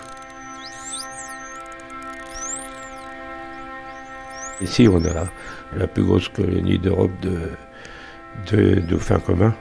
Ici, 4.61 4.87
on 4.87 5.03
a 5.03 5.25
la 5.75 5.87
plus 5.87 6.03
grosse 6.03 6.29
colonie 6.29 6.79
d'Europe 6.79 7.11
de, 7.21 7.51
de 8.49 8.79
dauphins 8.79 9.19
communs. 9.19 9.53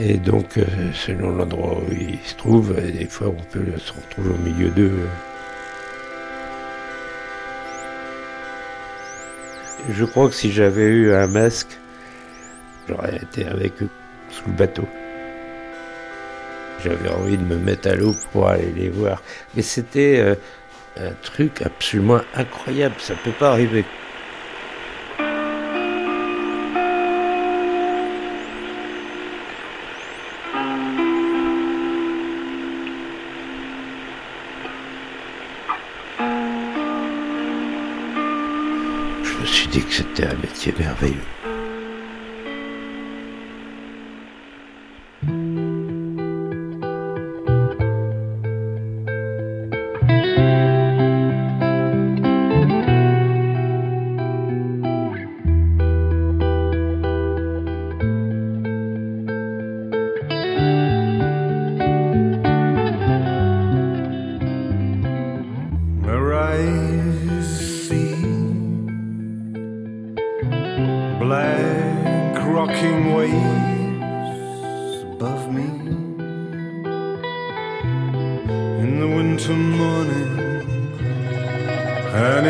Et 0.00 0.14
donc, 0.14 0.58
euh, 0.58 0.64
selon 0.94 1.30
l'endroit 1.30 1.78
où 1.78 1.92
il 1.92 2.20
se 2.24 2.36
trouve, 2.36 2.72
des 2.80 3.06
fois 3.06 3.28
on 3.28 3.42
peut 3.52 3.66
se 3.78 3.92
retrouver 3.92 4.30
au 4.30 4.38
milieu 4.38 4.70
d'eux. 4.70 5.08
Je 9.90 10.04
crois 10.04 10.28
que 10.28 10.34
si 10.34 10.52
j'avais 10.52 10.84
eu 10.84 11.12
un 11.12 11.26
masque, 11.26 11.76
j'aurais 12.88 13.16
été 13.16 13.44
avec 13.46 13.82
eux 13.82 13.88
sous 14.30 14.46
le 14.46 14.52
bateau. 14.52 14.86
J'avais 16.84 17.08
envie 17.08 17.36
de 17.36 17.42
me 17.42 17.56
mettre 17.56 17.88
à 17.88 17.96
l'eau 17.96 18.14
pour 18.30 18.48
aller 18.48 18.70
les 18.76 18.90
voir. 18.90 19.20
Mais 19.56 19.62
c'était 19.62 20.20
euh, 20.20 20.36
un 20.96 21.12
truc 21.22 21.60
absolument 21.62 22.20
incroyable, 22.34 22.94
ça 22.98 23.14
ne 23.14 23.18
peut 23.18 23.36
pas 23.36 23.50
arriver. 23.50 23.84
C'était 39.98 40.28
un 40.28 40.36
métier 40.36 40.72
merveilleux. 40.78 41.47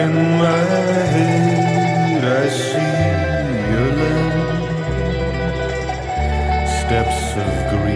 In 0.09 0.39
my 0.39 0.65
head 1.15 2.25
I 2.25 2.49
see 2.49 2.95
your 3.73 3.91
land, 4.01 4.79
steps 6.81 7.23
of 7.45 7.53
green, 7.71 7.88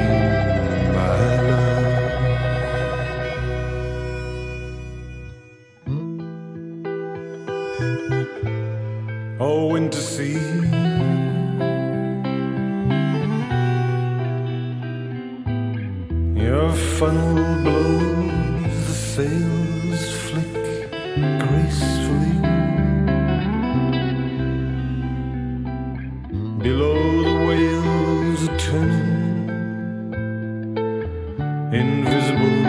invisible. 31.73 32.62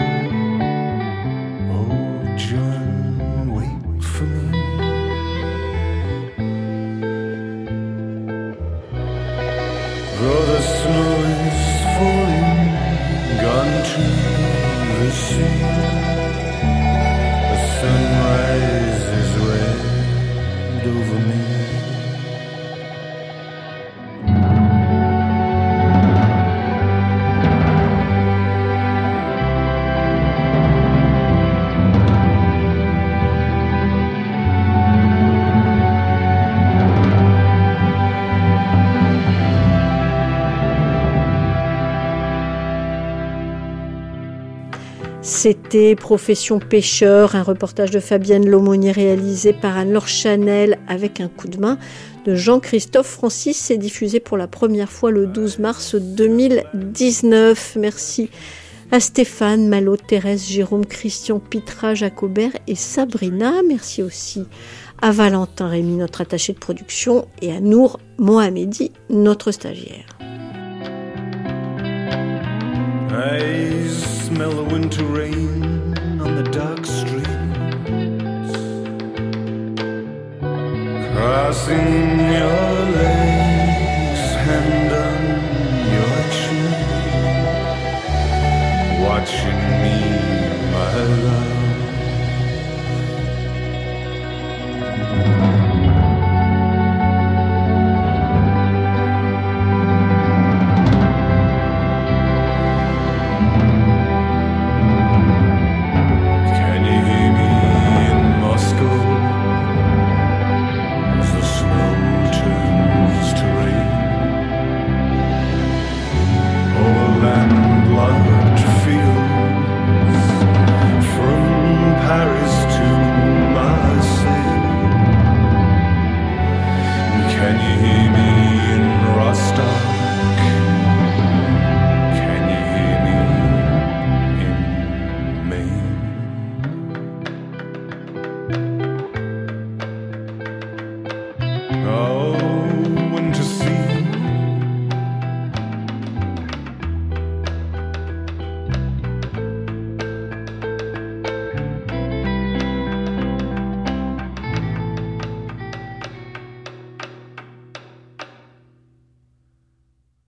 Profession 45.96 46.60
pêcheur, 46.60 47.34
un 47.34 47.42
reportage 47.42 47.90
de 47.90 47.98
Fabienne 47.98 48.48
Lomonier 48.48 48.92
réalisé 48.92 49.52
par 49.52 49.76
Anne-Laure 49.76 50.06
Chanel 50.06 50.78
avec 50.86 51.20
un 51.20 51.26
coup 51.26 51.48
de 51.48 51.58
main 51.58 51.78
de 52.24 52.36
Jean-Christophe 52.36 53.08
Francis. 53.08 53.56
C'est 53.56 53.76
diffusé 53.76 54.20
pour 54.20 54.36
la 54.36 54.46
première 54.46 54.88
fois 54.88 55.10
le 55.10 55.26
12 55.26 55.58
mars 55.58 55.96
2019. 55.96 57.76
Merci 57.80 58.30
à 58.92 59.00
Stéphane, 59.00 59.66
Malo, 59.66 59.96
Thérèse, 59.96 60.46
Jérôme, 60.46 60.86
Christian, 60.86 61.40
Pitra, 61.40 61.94
Jacobert 61.94 62.52
et 62.68 62.76
Sabrina. 62.76 63.54
Merci 63.66 64.00
aussi 64.04 64.44
à 65.02 65.10
Valentin 65.10 65.66
Rémy, 65.66 65.96
notre 65.96 66.20
attaché 66.20 66.52
de 66.52 66.58
production, 66.58 67.26
et 67.42 67.50
à 67.50 67.58
Nour 67.58 67.98
Mohamedi, 68.18 68.92
notre 69.10 69.50
stagiaire. 69.50 70.06
I 73.10 73.86
smell 73.88 74.50
the 74.50 74.64
winter 74.64 75.04
rain 75.04 75.96
on 76.20 76.36
the 76.36 76.44
dark 76.50 76.84
streets, 76.86 77.28
crossing 81.12 82.18
your 82.18 82.74
legs 82.96 84.20
and. 84.48 84.93